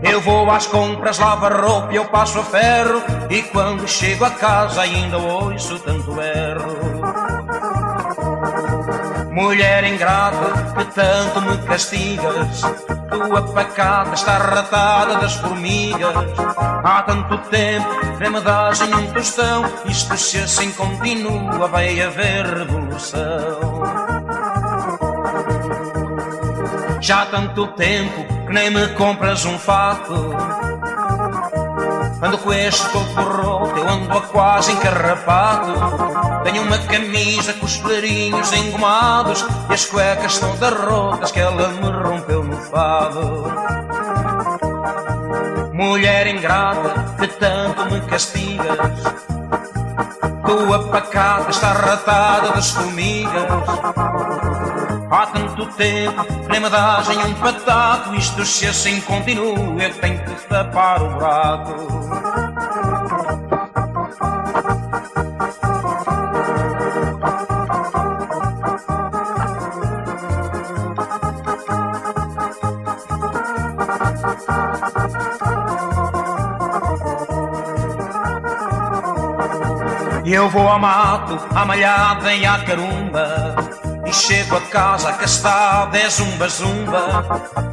Eu 0.03 0.21
vou 0.21 0.51
às 0.51 0.67
compras, 0.67 1.19
lavo 1.19 1.47
a 1.47 1.49
roupa, 1.51 1.93
eu 1.93 2.07
passo 2.07 2.41
a 2.41 2.43
ferro. 2.43 3.03
E 3.29 3.43
quando 3.43 3.87
chego 3.87 4.25
a 4.25 4.31
casa 4.31 4.81
ainda 4.81 5.19
ouço 5.19 5.79
tanto 5.81 6.13
berro 6.13 6.72
Mulher 9.33 9.85
ingrata 9.85 10.75
que 10.77 10.85
tanto 10.95 11.41
me 11.41 11.57
castigas. 11.67 12.61
Tua 13.09 13.43
pacata 13.55 14.15
está 14.15 14.37
ratada 14.37 15.17
das 15.17 15.33
formigas. 15.37 16.15
Há 16.85 17.03
tanto 17.03 17.39
tempo 17.49 17.89
que 18.19 18.29
me 18.29 18.41
dás 18.43 18.83
em 18.83 18.95
um 18.95 19.11
tostão. 19.13 19.65
Isto 19.87 20.19
se 20.19 20.37
assim 20.37 20.71
continua 20.73 21.67
vai 21.67 21.99
haver 22.03 22.45
revolução. 22.45 23.83
Já 27.01 27.23
há 27.23 27.27
tanto 27.27 27.67
tempo 27.69 28.25
que 28.47 28.53
nem 28.53 28.69
me 28.69 28.87
compras 28.89 29.47
um 29.47 29.59
fato 29.59 30.37
Ando 32.23 32.39
com 32.39 32.53
este 32.53 32.89
todo 32.91 33.15
roto, 33.15 33.77
eu 33.77 33.89
ando 33.89 34.17
a 34.17 34.21
quase 34.21 34.71
encarrapado. 34.71 35.73
Tenho 36.45 36.63
uma 36.63 36.79
camisa 36.79 37.53
com 37.55 37.67
os 37.67 37.77
pelinhos 37.79 38.53
engomados 38.53 39.45
E 39.71 39.75
as 39.75 39.85
cuecas 39.87 40.33
estão 40.33 40.57
rotas 40.57 41.31
que 41.31 41.41
ela 41.41 41.69
me 41.69 41.91
rompeu 41.91 42.45
no 42.45 42.57
fado. 42.57 43.53
Mulher 45.73 46.29
ingrata 46.29 47.17
que 47.19 47.27
tanto 47.27 47.87
me 47.91 48.01
castigas 48.03 49.03
Tua 50.47 50.79
pacata 50.91 51.51
está 51.51 51.73
ratada 51.73 52.53
das 52.53 52.71
formigas 52.71 54.52
Há 55.13 55.27
tanto 55.27 55.67
tempo 55.75 56.25
que 56.25 56.49
nem 56.49 56.59
me 56.59 56.71
dás 56.71 57.07
em 57.11 57.19
um 57.19 57.35
pataco 57.35 58.15
Isto 58.15 58.47
se 58.47 58.67
assim 58.67 58.99
continua 59.03 59.83
eu 59.83 59.95
tenho 60.01 60.19
que 60.25 60.49
tapar 60.49 61.03
o 61.03 61.11
buraco. 61.11 61.73
E 80.25 80.33
eu 80.33 80.49
vou 80.49 80.67
a 80.71 80.79
mato, 80.79 81.39
a 81.55 81.65
malhada 81.67 82.35
e 82.35 82.47
a 82.47 82.65
carumba 82.65 83.42
E 84.53 84.55
chego 84.55 84.57
a 84.57 84.61
casa 84.71 85.13
que 85.15 85.25
está 85.25 85.87
de 85.87 86.11
zumba 86.11 86.49
zumba. 86.49 87.25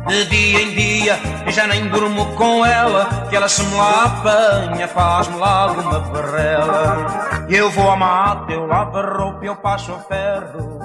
De 0.07 0.25
dia 0.25 0.61
em 0.61 0.71
dia 0.71 1.19
e 1.45 1.51
já 1.51 1.67
nem 1.67 1.89
durmo 1.89 2.33
com 2.35 2.65
ela 2.65 3.27
Que 3.29 3.35
ela 3.35 3.49
se 3.49 3.61
me 3.63 3.75
lá 3.75 4.05
apanha, 4.05 4.87
faz-me 4.87 5.37
lá 5.37 5.63
alguma 5.63 5.99
barrela 5.99 7.45
E 7.49 7.55
eu 7.55 7.69
vou 7.69 7.91
a 7.91 7.95
mato, 7.95 8.51
eu 8.51 8.65
lavo 8.65 8.97
a 8.97 9.01
roupa, 9.01 9.45
eu 9.45 9.55
passo 9.57 9.93
a 9.93 9.99
ferro. 9.99 10.79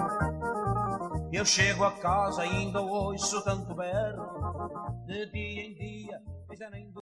Eu 1.33 1.45
chego 1.45 1.85
a 1.85 1.93
casa 1.93 2.43
ainda 2.43 2.81
ouço 2.81 3.43
tanto 3.45 3.75
berro. 3.75 5.07
De 5.07 5.31
dia 5.31 5.63
em 5.63 5.75
dia 5.75 6.19
e 6.51 6.57
já 6.57 6.71
nem 6.71 6.87
durmo 6.87 7.05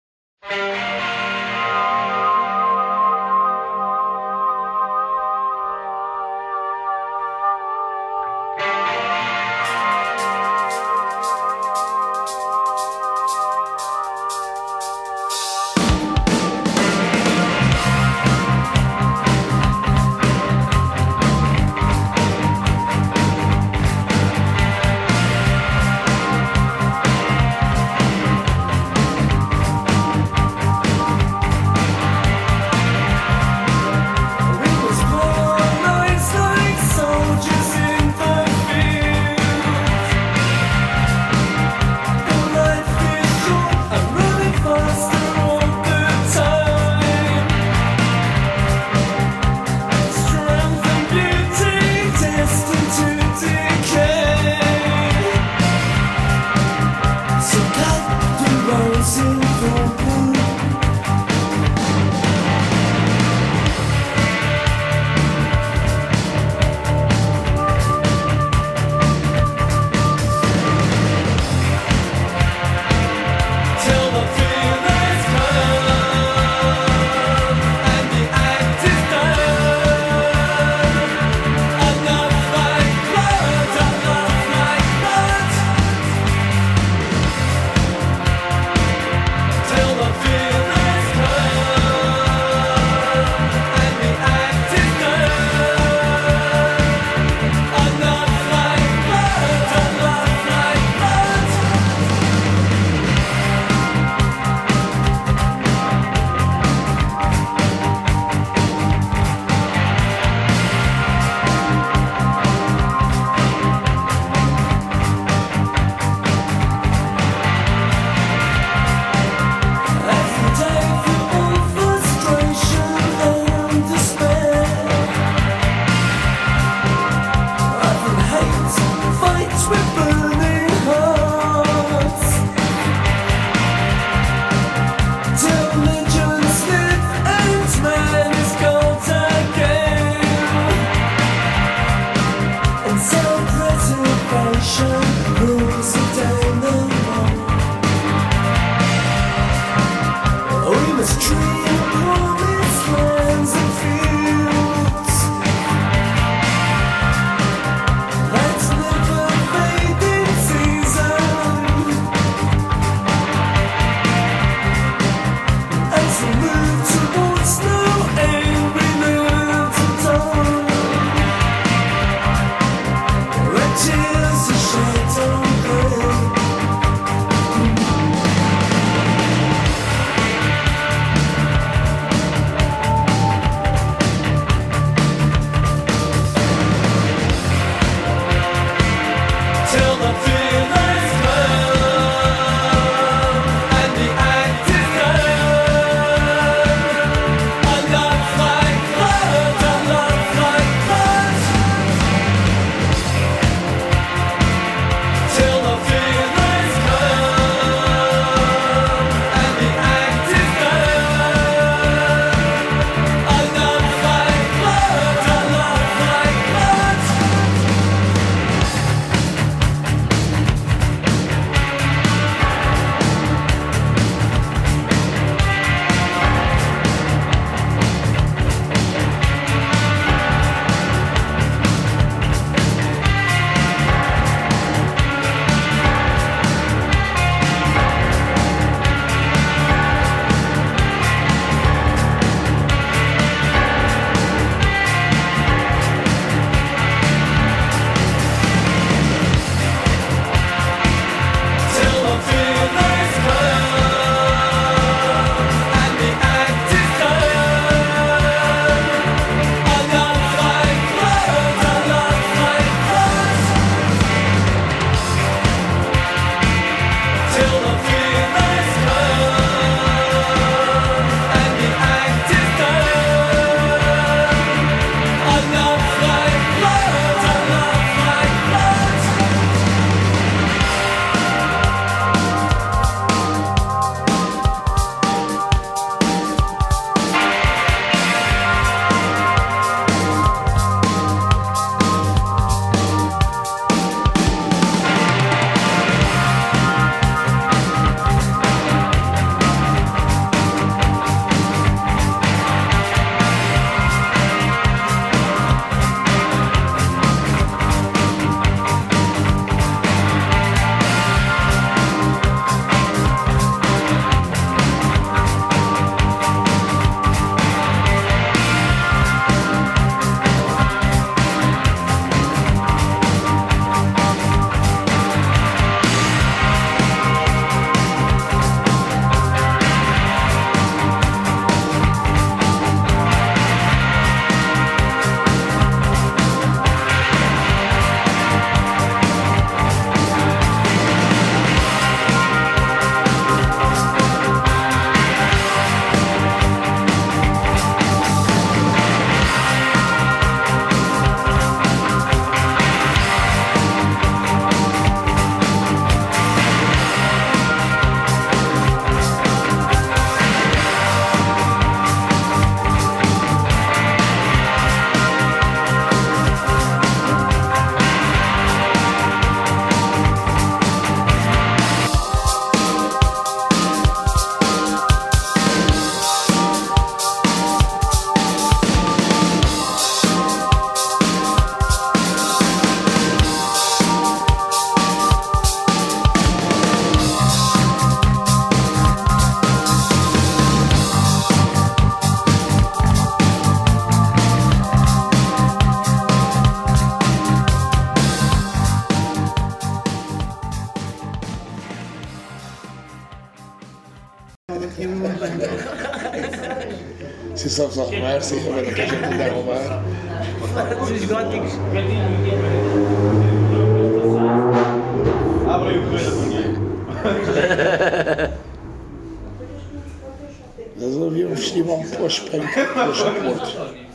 festival 422.10 422.40
pós-punk, 422.40 422.74
pós-Porto. 422.74 423.88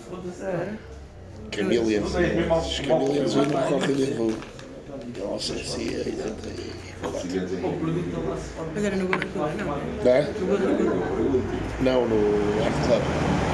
Camilians, 1.51 2.15
os 2.15 2.81
Camilians 2.81 3.35
viram 3.35 3.51
no 3.51 3.69
Correio 3.69 3.97
de 3.97 4.13
Rua. 4.15 4.35
Eu 5.17 5.29
não 5.29 5.39
sei 5.39 5.65
se 5.65 5.95
é 5.95 5.99
84. 5.99 7.73
Mas 8.75 8.85
era 8.85 8.97
no 8.97 9.09
Barracuda, 9.09 9.65
não? 9.65 10.05
Barracuda. 10.05 10.59
Não, 11.81 12.07
no 12.07 12.65
Art 12.65 12.75
Club. 12.87 13.52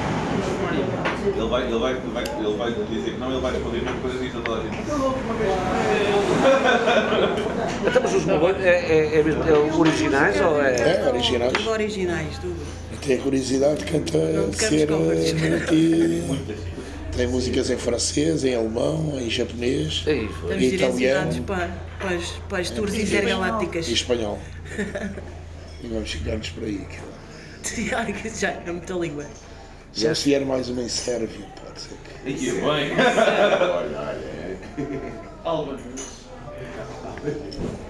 Ele 1.25 1.49
vai, 1.49 1.63
ele, 1.67 1.77
vai, 1.79 1.91
ele, 1.93 2.11
vai, 2.13 2.23
ele 2.23 2.57
vai 2.57 2.71
dizer 2.89 3.11
que 3.13 3.19
não, 3.19 3.31
ele 3.31 3.41
vai 3.41 3.51
responder 3.51 3.81
mesmo 3.81 3.99
coisas 4.01 4.21
disso 4.21 4.37
a 4.37 4.41
toda 4.41 4.61
a 4.61 4.63
gente. 4.63 4.77
Então, 7.85 8.01
mas 8.01 8.13
os 8.13 8.25
Malone 8.25 8.63
é, 8.63 8.69
é, 8.69 9.15
é, 9.15 9.19
é 9.19 9.23
originais 9.73 10.41
ou 10.41 10.61
é. 10.61 10.75
É, 10.75 11.07
originais. 11.07 11.53
Tudo 11.53 11.69
originais, 11.69 12.37
tudo. 12.39 12.55
Até 12.93 13.13
a 13.13 13.17
curiosidade 13.19 13.85
canta 13.85 14.17
Não 14.17 14.51
te 14.51 14.57
ser 14.57 14.89
eh. 14.89 16.55
Tem 17.15 17.27
músicas 17.27 17.69
em 17.69 17.77
francês, 17.77 18.43
em 18.43 18.55
alemão, 18.55 19.17
em 19.19 19.29
japonês, 19.29 20.03
Estamos 20.05 20.51
em 20.51 20.57
direcionados 20.57 21.37
italiano 21.37 21.43
para, 21.43 21.69
para, 21.99 22.15
as, 22.15 22.25
para 22.47 22.57
as 22.59 22.69
tours 22.69 22.93
e 22.93 23.01
intergalácticas. 23.01 23.87
espanhol. 23.87 24.39
E 25.81 25.87
vamos 25.87 26.11
ficar-nos 26.11 26.49
por 26.49 26.65
aí. 26.65 26.85
Que 27.63 27.89
Já, 28.29 28.49
é 28.49 28.71
muita 28.71 28.93
língua. 28.95 29.25
Só 29.93 30.13
se 30.13 30.25
vier 30.29 30.45
mais 30.45 30.69
uma 30.69 30.81
em 30.81 30.89
sérvio, 30.89 31.45
pode 31.63 31.81
ser 31.81 31.97
que. 32.23 32.29
E 32.29 32.51
bem. 32.51 32.91
Albano. 35.43 35.79
Lutando 37.25 37.88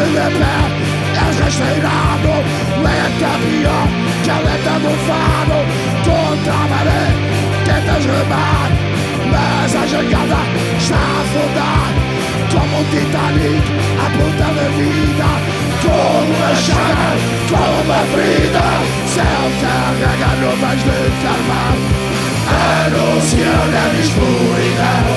Pois-te 0.00 0.14
de 0.14 0.28
pé, 0.40 0.56
és 1.28 1.36
rasteirado 1.40 2.34
Lenta 2.84 3.32
pior 3.42 3.86
que 4.24 4.30
a 4.30 4.38
lenta 4.46 4.74
do 4.84 4.92
fado 5.06 5.58
Contra 6.06 6.54
a 6.54 6.68
maré, 6.72 7.04
tentas 7.66 8.06
remar 8.06 8.70
Mas 9.30 9.74
a 9.76 9.86
jangada 9.86 10.40
está 10.78 10.96
a 10.96 11.20
afundar 11.20 11.92
Como 12.50 12.80
um 12.80 12.84
Titanic, 12.84 13.66
à 14.00 14.08
ponta 14.16 14.48
da 14.56 14.68
vida 14.78 15.30
Como 15.82 16.32
uma 16.32 16.54
chaga, 16.64 17.10
como 17.50 17.80
uma 17.84 18.00
ferida 18.12 18.68
Céu 19.04 19.44
carrega 19.60 20.30
nuvens 20.40 20.82
de 20.82 21.00
carvão 21.20 21.76
Anunciando 22.86 23.76
a 23.76 24.00
escuridão 24.00 25.08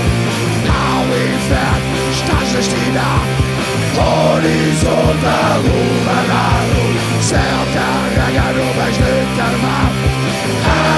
Ao 0.67 1.05
inferno 1.07 2.11
estás 2.11 2.51
destinado 2.51 3.52
Horizontal 3.97 5.61
banado 6.05 6.83
Céu 7.21 7.61
carrega 7.73 8.51
nuvens 8.53 8.97
de 8.97 9.13
carvão 9.37 9.91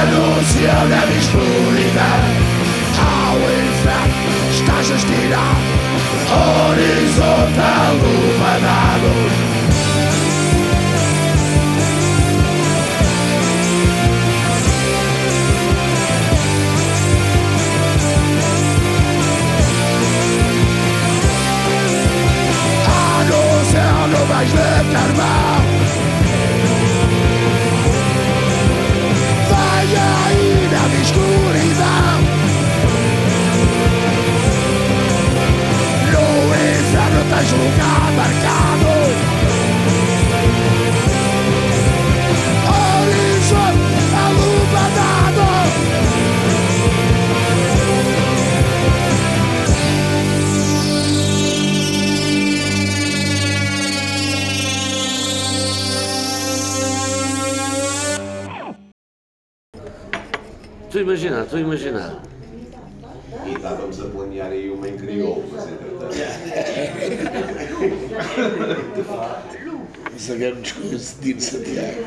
Anunciando 0.01 0.93
a 0.93 1.05
escuridão 1.17 2.23
Ao 2.99 3.37
inferno 3.37 4.25
estás 4.51 4.87
destinado 4.87 5.75
Horizontal 6.31 7.97
banado 8.39 9.54
Mais 24.35 24.49
de 24.49 24.57
carvão 24.57 25.63
Vai 29.49 29.87
aí 29.95 30.69
na 30.73 30.83
escuridão 31.01 32.19
No 36.11 36.25
inferno 36.53 37.21
tens 37.29 37.51
lugar 37.53 38.11
marcado 38.17 38.94
Estou 60.95 61.01
a 61.01 61.11
imaginar, 61.11 61.43
estou 61.43 61.57
a 61.57 61.61
imaginar. 61.61 62.23
E 63.45 63.53
estávamos 63.53 63.99
a 63.99 64.05
planear 64.05 64.49
aí 64.49 64.69
uma 64.69 64.87
em 64.87 64.95
crioulo, 64.95 65.43
mas 65.51 65.67
entretanto. 65.67 66.15
Zagamos 70.17 70.71
com 70.71 70.87
o 70.87 70.97
Cedino 70.97 71.41
Santiago. 71.41 71.99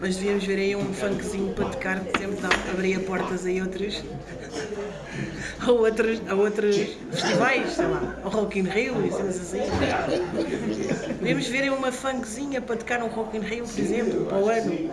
Mas 0.00 0.16
devíamos 0.16 0.44
ver 0.44 0.56
aí 0.58 0.74
um 0.76 0.92
funkzinho 0.94 1.52
para 1.52 1.66
tocar 1.66 2.00
que 2.00 2.18
sempre 2.18 2.36
dá, 2.40 2.48
abria 2.72 2.98
portas 3.00 3.44
a 3.46 3.50
outros. 3.62 4.02
A 5.60 5.70
outros, 5.72 6.22
a 6.26 6.34
outros 6.34 6.74
festivais, 7.10 7.72
sei 7.74 7.84
lá, 7.84 8.16
ao 8.24 8.30
Rock 8.30 8.60
in 8.60 8.62
Rio 8.62 8.94
e 9.04 9.12
cenas 9.12 9.36
assim. 9.38 9.58
Devíamos 11.18 11.46
ver 11.48 11.64
aí 11.64 11.70
uma 11.70 11.92
funkzinha 11.92 12.62
para 12.62 12.76
tocar 12.76 12.98
no 13.00 13.08
Rock 13.08 13.36
in 13.36 13.40
Rio, 13.40 13.66
por 13.66 13.78
exemplo, 13.78 14.24
para 14.24 14.38
o 14.38 14.48
ano. 14.48 14.90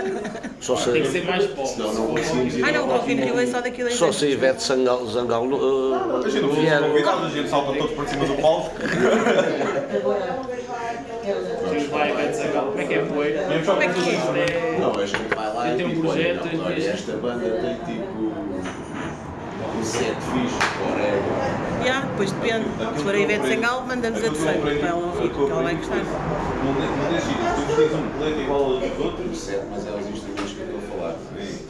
Só 0.60 0.74
se, 0.74 0.90
Tem 0.90 1.02
que 1.02 1.08
ser 1.08 1.24
mais 1.26 1.46
pop. 1.48 1.78
Não, 1.78 1.92
não 1.92 2.14
Ah 2.66 2.72
não, 2.72 2.88
o 2.88 2.92
Rock 2.92 3.12
in 3.12 3.16
Rio 3.16 3.38
é 3.38 3.46
só 3.46 3.60
daqui 3.60 3.82
a 3.82 3.84
dois 3.84 3.96
só 3.98 4.10
se 4.10 4.28
Ivete 4.28 4.62
Sangal, 4.62 5.04
Zangal 5.06 5.46
uh, 5.46 6.16
A 6.24 6.28
gente 6.30 6.40
não 6.42 6.52
vier. 6.52 6.78
somos 6.78 6.92
convidados, 6.92 7.24
a 7.24 7.28
gente 7.28 7.50
salta 7.50 7.78
todos 7.78 7.94
para 7.94 8.06
cima 8.06 8.24
do 8.24 8.34
palco. 8.40 8.70
Vai, 10.02 11.65
é 13.06 13.08
que 13.08 13.12
é? 13.12 13.12
é 13.12 13.14
poeira. 13.14 13.46
Mesmo 13.48 13.64
só 13.64 13.72
Como 13.72 13.82
é 13.82 13.88
que 13.88 14.00
é? 14.00 14.12
Isto 14.14 14.36
é- 14.36 14.78
Não, 14.80 14.94
a 15.00 15.06
gente 15.06 15.34
vai 15.34 15.54
lá 15.54 15.72
e 15.72 15.76
Tem 15.76 15.86
um 15.86 15.90
tipo, 15.90 16.08
olha, 16.08 16.34
projeto 16.34 16.56
não, 16.56 16.64
olha, 16.66 16.78
e- 16.78 16.86
esta 16.86 17.12
banda 17.16 17.44
tem 17.50 17.94
tipo 17.94 18.36
um 19.78 19.84
set 19.84 20.14
fixe, 20.14 20.56
whatever. 20.82 21.66
Já, 21.84 22.00
depois 22.00 22.32
depende. 22.32 22.64
Se 22.96 23.02
for 23.04 23.14
a 23.14 23.18
Ivete 23.18 23.48
Sangalo, 23.48 23.86
mandamos 23.86 24.18
a 24.18 24.22
terceira 24.22 24.58
para 24.60 24.88
ela 24.88 24.96
ouvir, 25.06 25.28
porque 25.30 25.52
ela 25.52 25.62
vai 25.62 25.74
gostar. 25.76 25.96
Não 25.96 26.02
ir. 26.02 27.16
Se 27.16 27.66
tu 27.66 27.76
vestes 27.76 27.94
um 27.96 28.08
colete 28.18 28.40
igual 28.40 28.64
ao 28.64 28.78
dos 28.80 28.98
outros, 29.04 29.38
set, 29.38 29.62
mas 29.70 29.86
é 29.86 29.90
os 29.90 30.06
instrumentos 30.08 30.52
que 30.52 30.60
eu 30.60 30.66
estou 30.66 30.78
a 30.78 30.98
falar. 30.98 31.14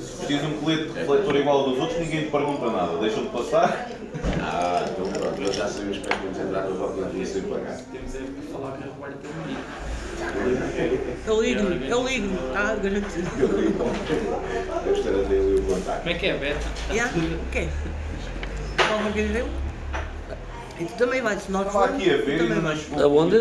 se 0.01 0.27
vestes 0.27 0.49
um 0.49 0.53
colete 0.61 0.85
de 0.85 0.99
refletor 0.99 1.37
igual 1.37 1.59
ao 1.59 1.71
dos 1.71 1.79
outros, 1.81 1.99
ninguém 1.99 2.25
te 2.25 2.31
pergunta 2.31 2.71
nada. 2.71 2.97
Deixam-te 2.99 3.29
passar. 3.31 3.89
Ah, 4.41 4.85
então 4.89 5.07
pronto, 5.07 5.43
eu 5.43 5.53
já 5.53 5.69
sabemos 5.69 5.99
para 5.99 6.17
que 6.17 6.23
vamos 6.27 6.39
entrar 6.39 6.63
no 6.65 6.79
Rock 6.79 7.01
in 7.01 7.17
Rio 7.17 7.27
sem 7.27 7.43
pagar. 7.43 7.77
Temos 7.93 8.15
é 8.15 8.19
que 8.19 8.53
falar 8.53 8.71
com 8.73 8.85
a 8.85 8.87
Roberta 8.87 9.29
Benito. 9.45 9.86
Eu 11.27 11.43
ligo-lhe, 11.43 11.91
eu 11.91 12.07
ligo-lhe, 12.07 12.35
está 12.35 12.75
garantido. 12.77 13.31
Deves 14.85 15.03
ter 15.03 15.09
a 15.15 15.23
dele 15.29 15.59
o 15.61 15.63
contacto. 15.63 15.99
Como 16.03 16.11
é 16.11 16.15
que 16.19 16.27
é, 16.27 16.37
Beto? 16.37 16.67
Já? 16.95 17.07
O 17.07 17.51
quê? 17.51 17.69
Qual 18.77 19.01
foi 19.01 19.13
que 19.13 19.23
deu? 19.33 19.47
E 20.79 20.85
tu 20.85 20.93
também 20.99 21.23
vais, 21.23 21.43
se 21.43 21.51
nós 21.51 21.67
Estava 21.67 21.87
aqui 21.87 22.11
a 22.11 22.17
ver 22.19 22.41
e 22.43 22.49
não 22.51 22.61
vais. 22.61 22.79
chegou. 22.79 23.03
Aonde? 23.03 23.39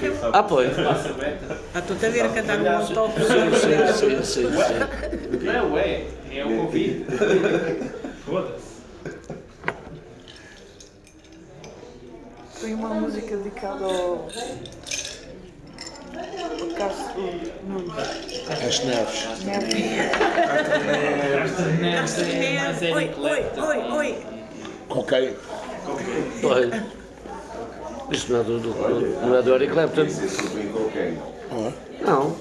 Quem 0.00 0.16
sabe? 0.16 0.32
Ah, 0.36 0.42
pois. 0.42 0.70
Ah, 0.78 1.78
estou-te 1.78 2.06
a 2.06 2.08
ver 2.08 2.24
a 2.24 2.28
cantar 2.30 2.58
um. 2.58 2.86
Sim, 2.86 2.94
sim, 3.60 3.92
sim, 3.92 4.24
sim, 4.24 4.50
sim. 4.50 5.44
Não 5.44 5.78
é, 5.78 6.06
é 6.34 6.44
o 6.44 6.56
Covid. 6.64 7.04
Foda-se. 8.24 8.72
Foi 12.54 12.74
uma 12.74 12.88
música 12.94 13.36
dedicada 13.36 13.84
ao. 13.84 14.28
Ao 16.60 16.66
Castro 16.76 17.22
Nunes. 17.66 17.92
As 18.50 18.84
neves. 18.84 19.44
Neves. 21.80 22.16
Neves. 22.18 22.82
Oi, 22.92 23.10
oi, 23.18 23.44
oi, 23.56 23.92
oi. 23.92 24.26
Ok. 24.88 25.36
Olha, 26.44 26.86
Isto 28.10 28.32
não 28.32 28.40
é 28.40 28.44
do, 28.44 28.58
do- 28.60 29.26
não 29.26 29.36
é 29.36 29.42
do 29.42 29.54
Eric 29.54 29.72
Clapton. 29.72 30.02
É 30.02 30.06
com 30.72 30.90
quem? 30.90 31.18
Não. 32.04 32.36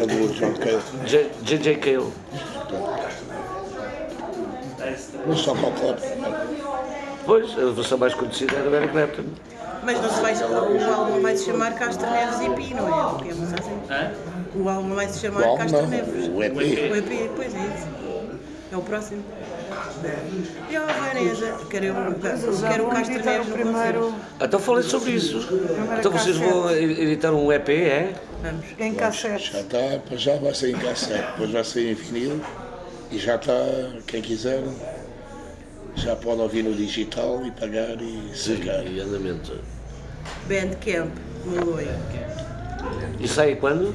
É 0.00 0.06
do 0.06 0.28
John 0.34 0.54
Cale. 0.54 0.80
J- 1.06 1.30
JJ 1.42 1.76
Cale. 1.76 2.12
Mas 5.26 5.38
só 5.40 5.54
com 5.54 5.66
o 5.68 5.72
clube. 5.72 6.00
Pois, 7.26 7.50
a 7.58 7.70
versão 7.70 7.98
mais 7.98 8.14
conhecida 8.14 8.56
era 8.56 8.70
do 8.70 8.74
Eric 8.76 8.92
Clapton. 8.92 9.24
Mas 9.82 10.00
não 10.00 10.10
se 10.10 10.20
vai, 10.20 10.34
o 10.34 10.92
álbum 10.92 11.20
vai 11.20 11.36
se 11.36 11.46
chamar 11.46 11.74
Castro 11.74 12.10
Neves 12.10 12.40
e 12.40 12.50
Pi, 12.50 12.74
não 12.74 12.88
é? 12.88 13.10
Porque 13.10 13.28
é 13.28 13.32
assim. 13.32 13.80
O 14.54 14.68
álbum 14.68 14.94
vai 14.94 15.08
se 15.08 15.20
chamar 15.20 15.56
Castro. 15.56 15.86
Neves. 15.86 16.28
O 16.28 16.42
EP. 16.42 16.56
O 16.56 16.96
EP, 16.96 17.30
pois 17.36 17.54
é 17.54 17.58
isso. 17.58 18.00
É 18.72 18.76
o 18.76 18.82
próximo. 18.82 19.24
E 20.70 20.76
a 20.76 20.86
Vanessa, 20.86 21.58
quero, 21.68 22.14
quero 22.68 22.86
o 22.86 22.90
Castro 22.90 23.24
Neves 23.24 23.48
no 23.48 23.54
primeiro. 23.54 24.14
Então 24.40 24.60
falei 24.60 24.82
sobre 24.82 25.12
isso. 25.12 25.48
Então 25.98 26.12
vocês 26.12 26.36
vão 26.36 26.70
editar 26.70 27.32
um 27.32 27.52
EP, 27.52 27.68
é? 27.70 28.12
Vamos. 28.42 28.64
em 28.78 28.94
cassete. 28.94 29.52
Já 29.52 29.60
está, 29.60 30.16
já 30.16 30.36
vai 30.36 30.54
sair 30.54 30.72
em 30.72 30.78
cassete, 30.78 31.26
depois 31.32 31.50
vai 31.50 31.64
sair 31.64 31.90
em 31.90 31.94
vinil 31.94 32.40
e 33.10 33.18
já 33.18 33.34
está, 33.34 33.52
quem 34.06 34.22
quiser, 34.22 34.62
já 35.96 36.16
pode 36.16 36.40
ouvir 36.40 36.62
no 36.62 36.74
digital 36.74 37.44
e 37.44 37.50
pagar 37.50 38.00
e 38.00 38.30
sacar. 38.36 38.86
E 38.86 39.00
andamento. 39.00 39.58
Bandcamp, 40.46 41.10
Moloi. 41.44 41.88
E 43.18 43.28
sai 43.28 43.56
quando? 43.56 43.94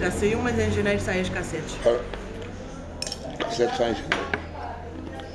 Já 0.00 0.10
saiu, 0.10 0.38
mas 0.40 0.58
em 0.58 0.70
janeiro 0.72 1.00
saem 1.00 1.20
as 1.20 1.28
cassetes. 1.28 1.76
Ah, 1.84 1.98
Cassete 3.38 3.76
sai 3.76 3.90
em 3.92 4.34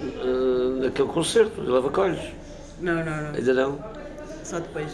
Uh, 0.02 0.82
naquele 0.82 1.10
concerto, 1.10 1.62
de 1.62 1.68
Lavacolhos. 1.68 2.20
Não, 2.80 3.04
não, 3.04 3.22
não. 3.22 3.36
Ainda 3.36 3.54
não? 3.54 3.80
Só 4.44 4.60
depois. 4.60 4.94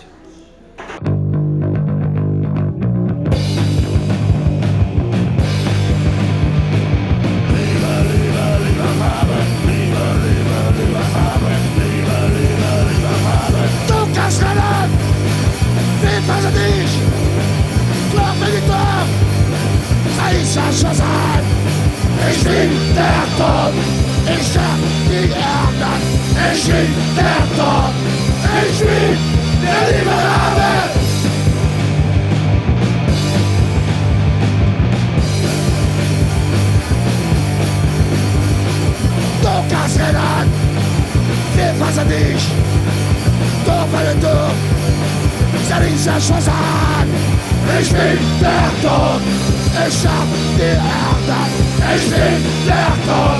I'm 50.74 51.28
not 51.28 51.49
das, 51.80 52.09
ich. 52.09 53.35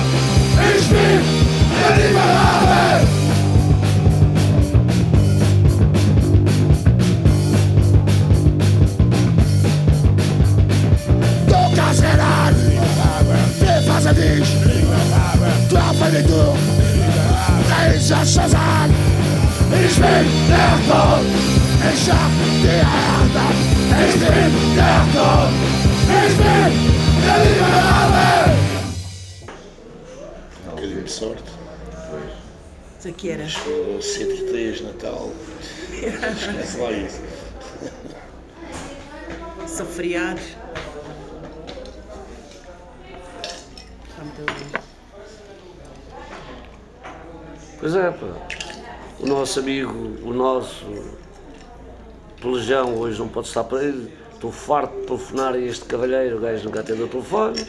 Hoje 52.96 53.20
não 53.20 53.28
pode 53.28 53.48
estar 53.48 53.64
para 53.64 53.84
ele. 53.84 54.12
Estou 54.34 54.52
farto 54.52 54.94
de 55.00 55.08
telefonar 55.08 55.54
a 55.54 55.58
este 55.60 55.86
cavalheiro, 55.86 56.38
o 56.38 56.40
gajo 56.42 56.66
nunca 56.66 56.80
atende 56.82 57.04
o 57.04 57.08
telefone. 57.08 57.60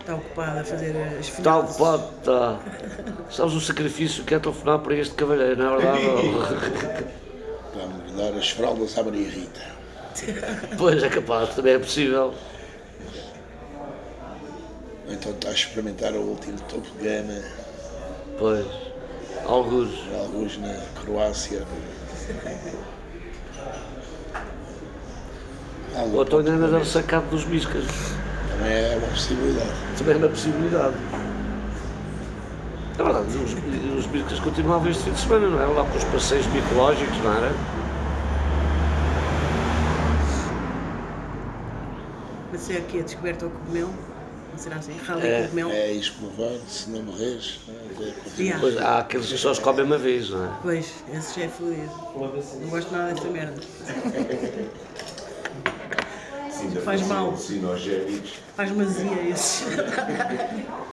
Está 0.00 0.14
ocupado 0.14 0.60
a 0.60 0.64
fazer 0.64 0.96
as 1.18 1.26
Está 1.26 1.32
finanças. 1.42 1.70
ocupado, 1.80 2.10
está. 2.18 2.60
Sabes 3.30 3.54
o 3.54 3.60
sacrifício 3.60 4.22
que 4.24 4.34
é 4.34 4.38
telefonar 4.38 4.78
para 4.80 4.94
este 4.94 5.14
cavalheiro, 5.14 5.56
não 5.60 5.74
é 5.74 5.78
verdade? 5.78 6.02
Vamos 7.74 8.12
dar 8.12 8.38
as 8.38 8.50
fraldas 8.50 8.96
à 8.98 9.02
Maria 9.02 9.28
Rita. 9.28 9.60
pois 10.78 11.02
é 11.02 11.08
capaz, 11.08 11.54
também 11.54 11.74
é 11.74 11.78
possível. 11.78 12.32
Então 15.08 15.32
está 15.32 15.48
a 15.48 15.52
experimentar 15.52 16.12
o 16.14 16.20
último 16.20 16.58
topo 16.68 16.86
de 16.98 17.04
gama, 17.04 17.40
Pois, 18.38 18.66
alguns. 19.46 19.90
alguns 20.20 20.58
na 20.58 20.74
Croácia. 21.00 21.62
Ou 26.12 26.22
então 26.22 26.38
ainda 26.38 26.68
deve 26.68 26.84
sacado 26.84 27.26
dos 27.30 27.44
biscas. 27.44 27.84
Também 28.50 28.72
é 28.72 28.96
uma 28.96 29.08
possibilidade. 29.08 29.70
Também 29.98 30.14
é 30.14 30.18
uma 30.18 30.28
possibilidade. 30.28 30.94
É 32.98 33.02
verdade, 33.02 33.26
os, 33.36 33.98
os 33.98 34.06
biscas 34.06 34.40
continuavam 34.40 34.90
este 34.90 35.04
fim 35.04 35.12
de 35.12 35.18
semana, 35.18 35.48
não 35.48 35.62
é? 35.62 35.66
Lá 35.66 35.84
com 35.84 35.98
os 35.98 36.04
passeios 36.04 36.46
micológicos, 36.46 37.18
não 37.18 37.34
era? 37.34 37.52
Mas 42.50 42.70
é 42.70 42.78
aqui 42.78 43.00
a 43.00 43.02
descoberta 43.02 43.44
ao 43.44 43.50
cogumelo. 43.50 43.92
Será 44.56 44.76
assim? 44.76 44.96
Rally 44.98 45.42
cogumelo. 45.42 45.70
É 45.72 45.92
isto 45.92 46.14
provar, 46.18 46.58
se 46.68 46.90
não 46.90 47.02
morres. 47.02 47.60
É, 47.68 48.16
Yeah. 48.38 48.60
Pois, 48.60 48.76
há 48.76 48.98
aqueles 48.98 49.28
que 49.28 49.38
só 49.38 49.54
se 49.54 49.60
comem 49.60 49.84
uma 49.84 49.98
vez, 49.98 50.30
não 50.30 50.44
é? 50.44 50.58
Pois, 50.62 50.94
esse 51.12 51.40
já 51.40 51.46
é 51.46 51.48
fodido. 51.48 51.90
Não 52.14 52.68
gosto 52.68 52.92
nada 52.92 53.14
dessa 53.14 53.28
merda. 53.28 53.60
Faz 56.84 57.02
mal. 57.06 57.36
Sinogénicos. 57.36 58.32
Faz 58.54 58.70
mazia 58.72 59.28
esses. 59.30 59.64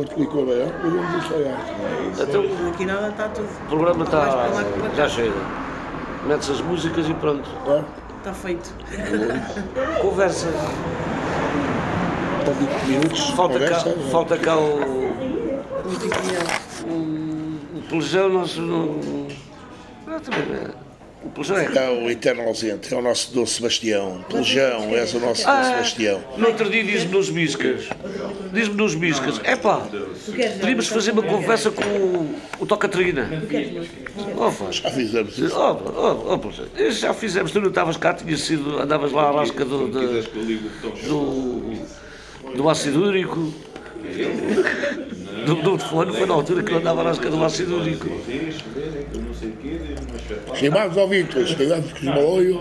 Beber 0.00 0.18
outro 0.18 0.18
licor 0.20 0.46
bem, 0.46 0.66
isso 1.18 1.34
aí. 1.34 2.28
Então, 2.28 2.68
Aqui 2.70 2.86
nada 2.86 3.08
está 3.08 3.28
tudo. 3.28 3.48
o 3.48 3.68
programa 3.68 4.04
está. 4.04 4.20
cá. 4.26 4.48
já 4.96 5.08
chega. 5.08 5.32
Metes 6.26 6.50
as 6.50 6.60
músicas 6.60 7.08
e 7.08 7.14
pronto. 7.14 7.48
Está 8.18 8.32
feito. 8.34 8.72
Conversa. 10.00 10.48
Está 12.40 12.52
20 12.52 12.84
minutos. 12.88 13.30
Falta 13.30 13.58
cá, 13.58 13.66
conversa, 13.82 14.10
falta 14.10 14.38
cá 14.38 14.56
o. 14.56 14.80
Um 15.86 15.94
tipo 15.98 16.16
O 17.76 17.82
pelejão, 17.88 18.28
nós 18.28 18.56
não. 18.56 18.98
não, 20.06 20.20
também 20.20 20.46
não 20.46 20.56
é. 20.56 20.89
O 21.22 21.28
pelejão 21.28 21.58
é. 21.58 21.64
É 21.76 21.90
o 21.90 22.10
eterno 22.10 22.42
ausente, 22.42 22.94
é 22.94 22.96
o 22.96 23.02
nosso 23.02 23.32
Dom 23.34 23.44
Sebastião. 23.44 24.24
Pelejão, 24.28 24.94
és 24.96 25.12
o 25.14 25.20
nosso 25.20 25.44
Dom 25.44 25.50
Ah, 25.50 25.64
Sebastião. 25.64 26.24
no 26.38 26.46
outro 26.48 26.70
dia 26.70 26.82
diz-me 26.82 27.12
nos 27.12 27.28
biscas, 27.28 27.88
diz-me 28.52 28.74
nos 28.74 28.94
biscas, 28.94 29.38
é 29.44 29.54
pá, 29.54 29.86
podíamos 30.60 30.88
fazer 30.88 31.10
uma 31.12 31.22
conversa 31.22 31.70
com 31.70 31.82
o, 31.84 32.34
o 32.60 32.66
Tocatrina. 32.66 33.28
Oh, 34.36 34.50
faz. 34.50 34.76
Já 34.76 34.90
fizemos 34.90 35.38
isso. 35.38 35.54
Oh, 35.54 35.76
oh, 35.94 36.40
oh, 36.42 36.82
isso 36.82 37.00
já 37.00 37.12
fizemos, 37.12 37.52
tu 37.52 37.60
não 37.60 37.68
estavas 37.68 37.98
cá, 37.98 38.14
tinha 38.14 38.36
sido, 38.38 38.78
andavas 38.80 39.12
lá 39.12 39.24
à 39.24 39.30
lasca 39.30 39.62
do, 39.64 39.88
do, 39.88 40.22
do, 41.08 41.72
do 42.56 42.68
ácido 42.68 43.04
úrico. 43.04 43.52
Do, 45.46 45.54
do 45.54 45.62
telefone 45.62 46.12
foi 46.12 46.26
na 46.26 46.34
altura 46.34 46.62
que 46.62 46.72
eu 46.72 46.78
andava 46.78 47.00
à 47.00 47.04
lasca 47.04 47.30
do 47.30 47.42
ácido 47.44 47.76
úrico. 47.76 48.08
Estimados 50.52 50.96
ouvintes, 50.96 51.54
com 51.54 51.62
os 51.62 52.14
baloios. 52.14 52.58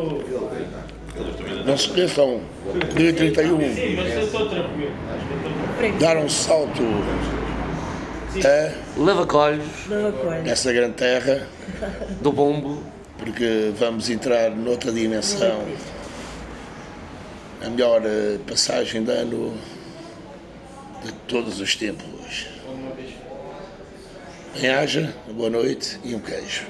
Não 1.65 1.77
se 1.77 1.87
esqueçam, 1.87 2.41
dia 2.95 3.13
31, 3.13 3.59
dar 5.99 6.17
um 6.17 6.29
salto 6.29 6.83
a 8.45 8.71
Lavacolhos, 8.97 9.65
essa 10.45 10.71
grande 10.71 10.93
terra, 10.93 11.47
do 12.21 12.31
bombo, 12.31 12.81
porque 13.17 13.71
vamos 13.77 14.09
entrar 14.09 14.51
noutra 14.51 14.91
dimensão. 14.91 15.65
A 17.65 17.69
melhor 17.69 18.01
eh, 18.05 18.37
passagem 18.47 19.03
de 19.03 19.11
ano 19.11 19.53
de 21.03 21.11
todos 21.27 21.59
os 21.59 21.75
tempos. 21.75 22.18
Bem-haja, 24.59 25.15
boa 25.31 25.49
noite 25.49 25.97
e 26.03 26.13
um 26.13 26.19
queijo. 26.19 26.65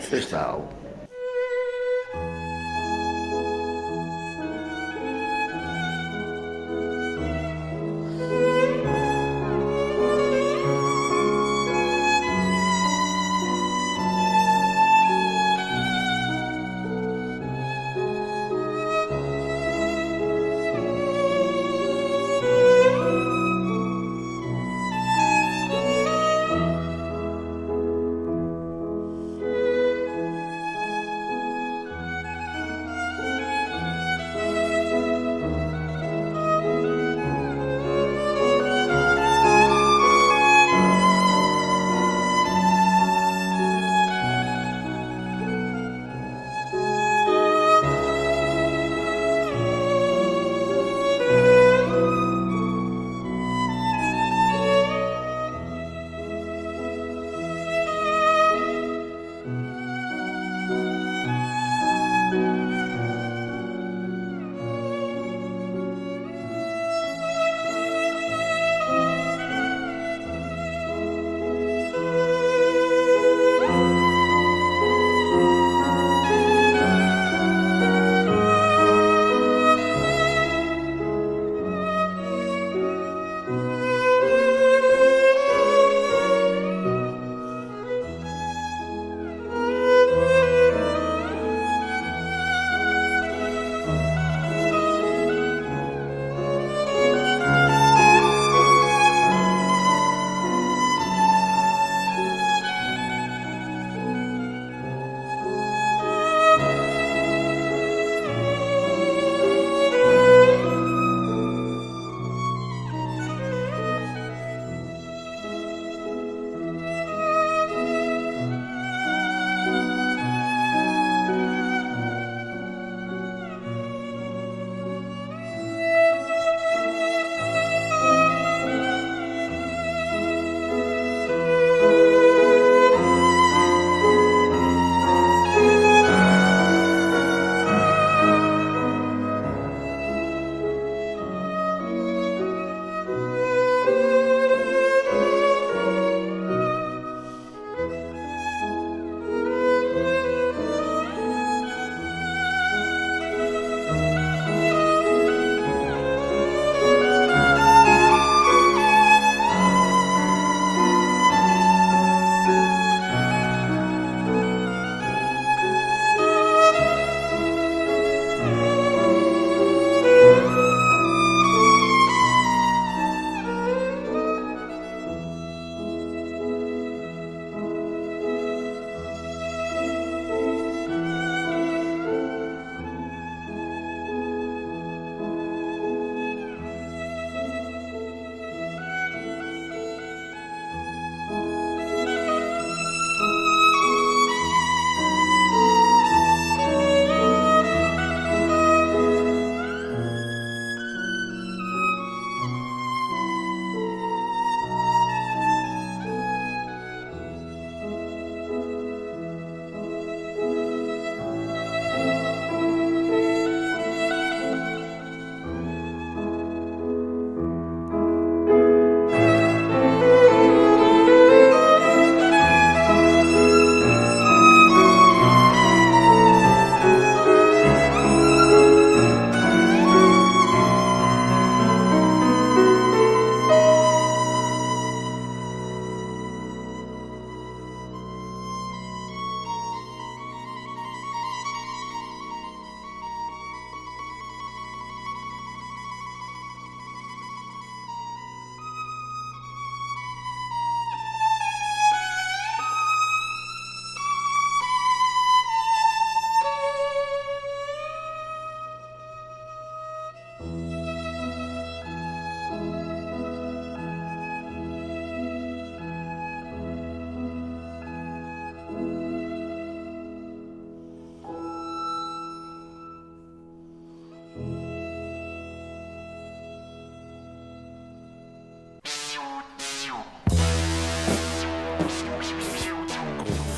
Festal. 0.00 0.79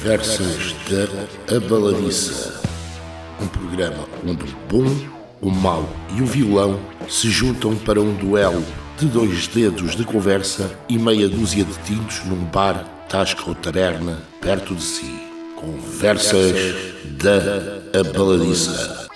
Conversas 0.02 0.74
da 0.90 1.56
Abaladiça. 1.56 2.60
Um 3.40 3.46
programa 3.46 4.04
onde 4.26 4.42
o 4.42 4.56
bom, 4.68 4.96
o 5.40 5.48
mau 5.48 5.88
e 6.16 6.20
o 6.20 6.26
vilão 6.26 6.80
se 7.08 7.30
juntam 7.30 7.76
para 7.76 8.00
um 8.00 8.12
duelo 8.12 8.64
de 8.98 9.06
dois 9.06 9.46
dedos 9.46 9.94
de 9.94 10.02
conversa 10.02 10.76
e 10.88 10.98
meia 10.98 11.28
dúzia 11.28 11.64
de 11.64 11.78
tintos 11.84 12.24
num 12.24 12.44
bar, 12.46 12.84
tasca 13.08 13.44
ou 13.46 13.54
taberna 13.54 14.20
perto 14.40 14.74
de 14.74 14.82
si. 14.82 15.14
Conversas 15.54 16.74
da 17.22 18.00
Abaladiça. 18.00 19.08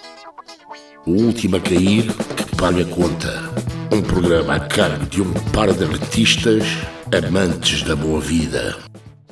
O 1.05 1.11
último 1.11 1.57
a 1.57 1.61
cair 1.61 2.12
que 2.37 2.57
paga 2.57 2.82
a 2.82 2.87
conta. 2.87 3.51
Um 3.91 4.01
programa 4.01 4.55
a 4.55 4.61
cargo 4.61 5.05
de 5.07 5.20
um 5.20 5.32
par 5.53 5.72
de 5.72 5.82
artistas 5.82 6.62
amantes 7.11 7.82
da 7.82 7.97
boa 7.97 8.20
vida. 8.20 8.86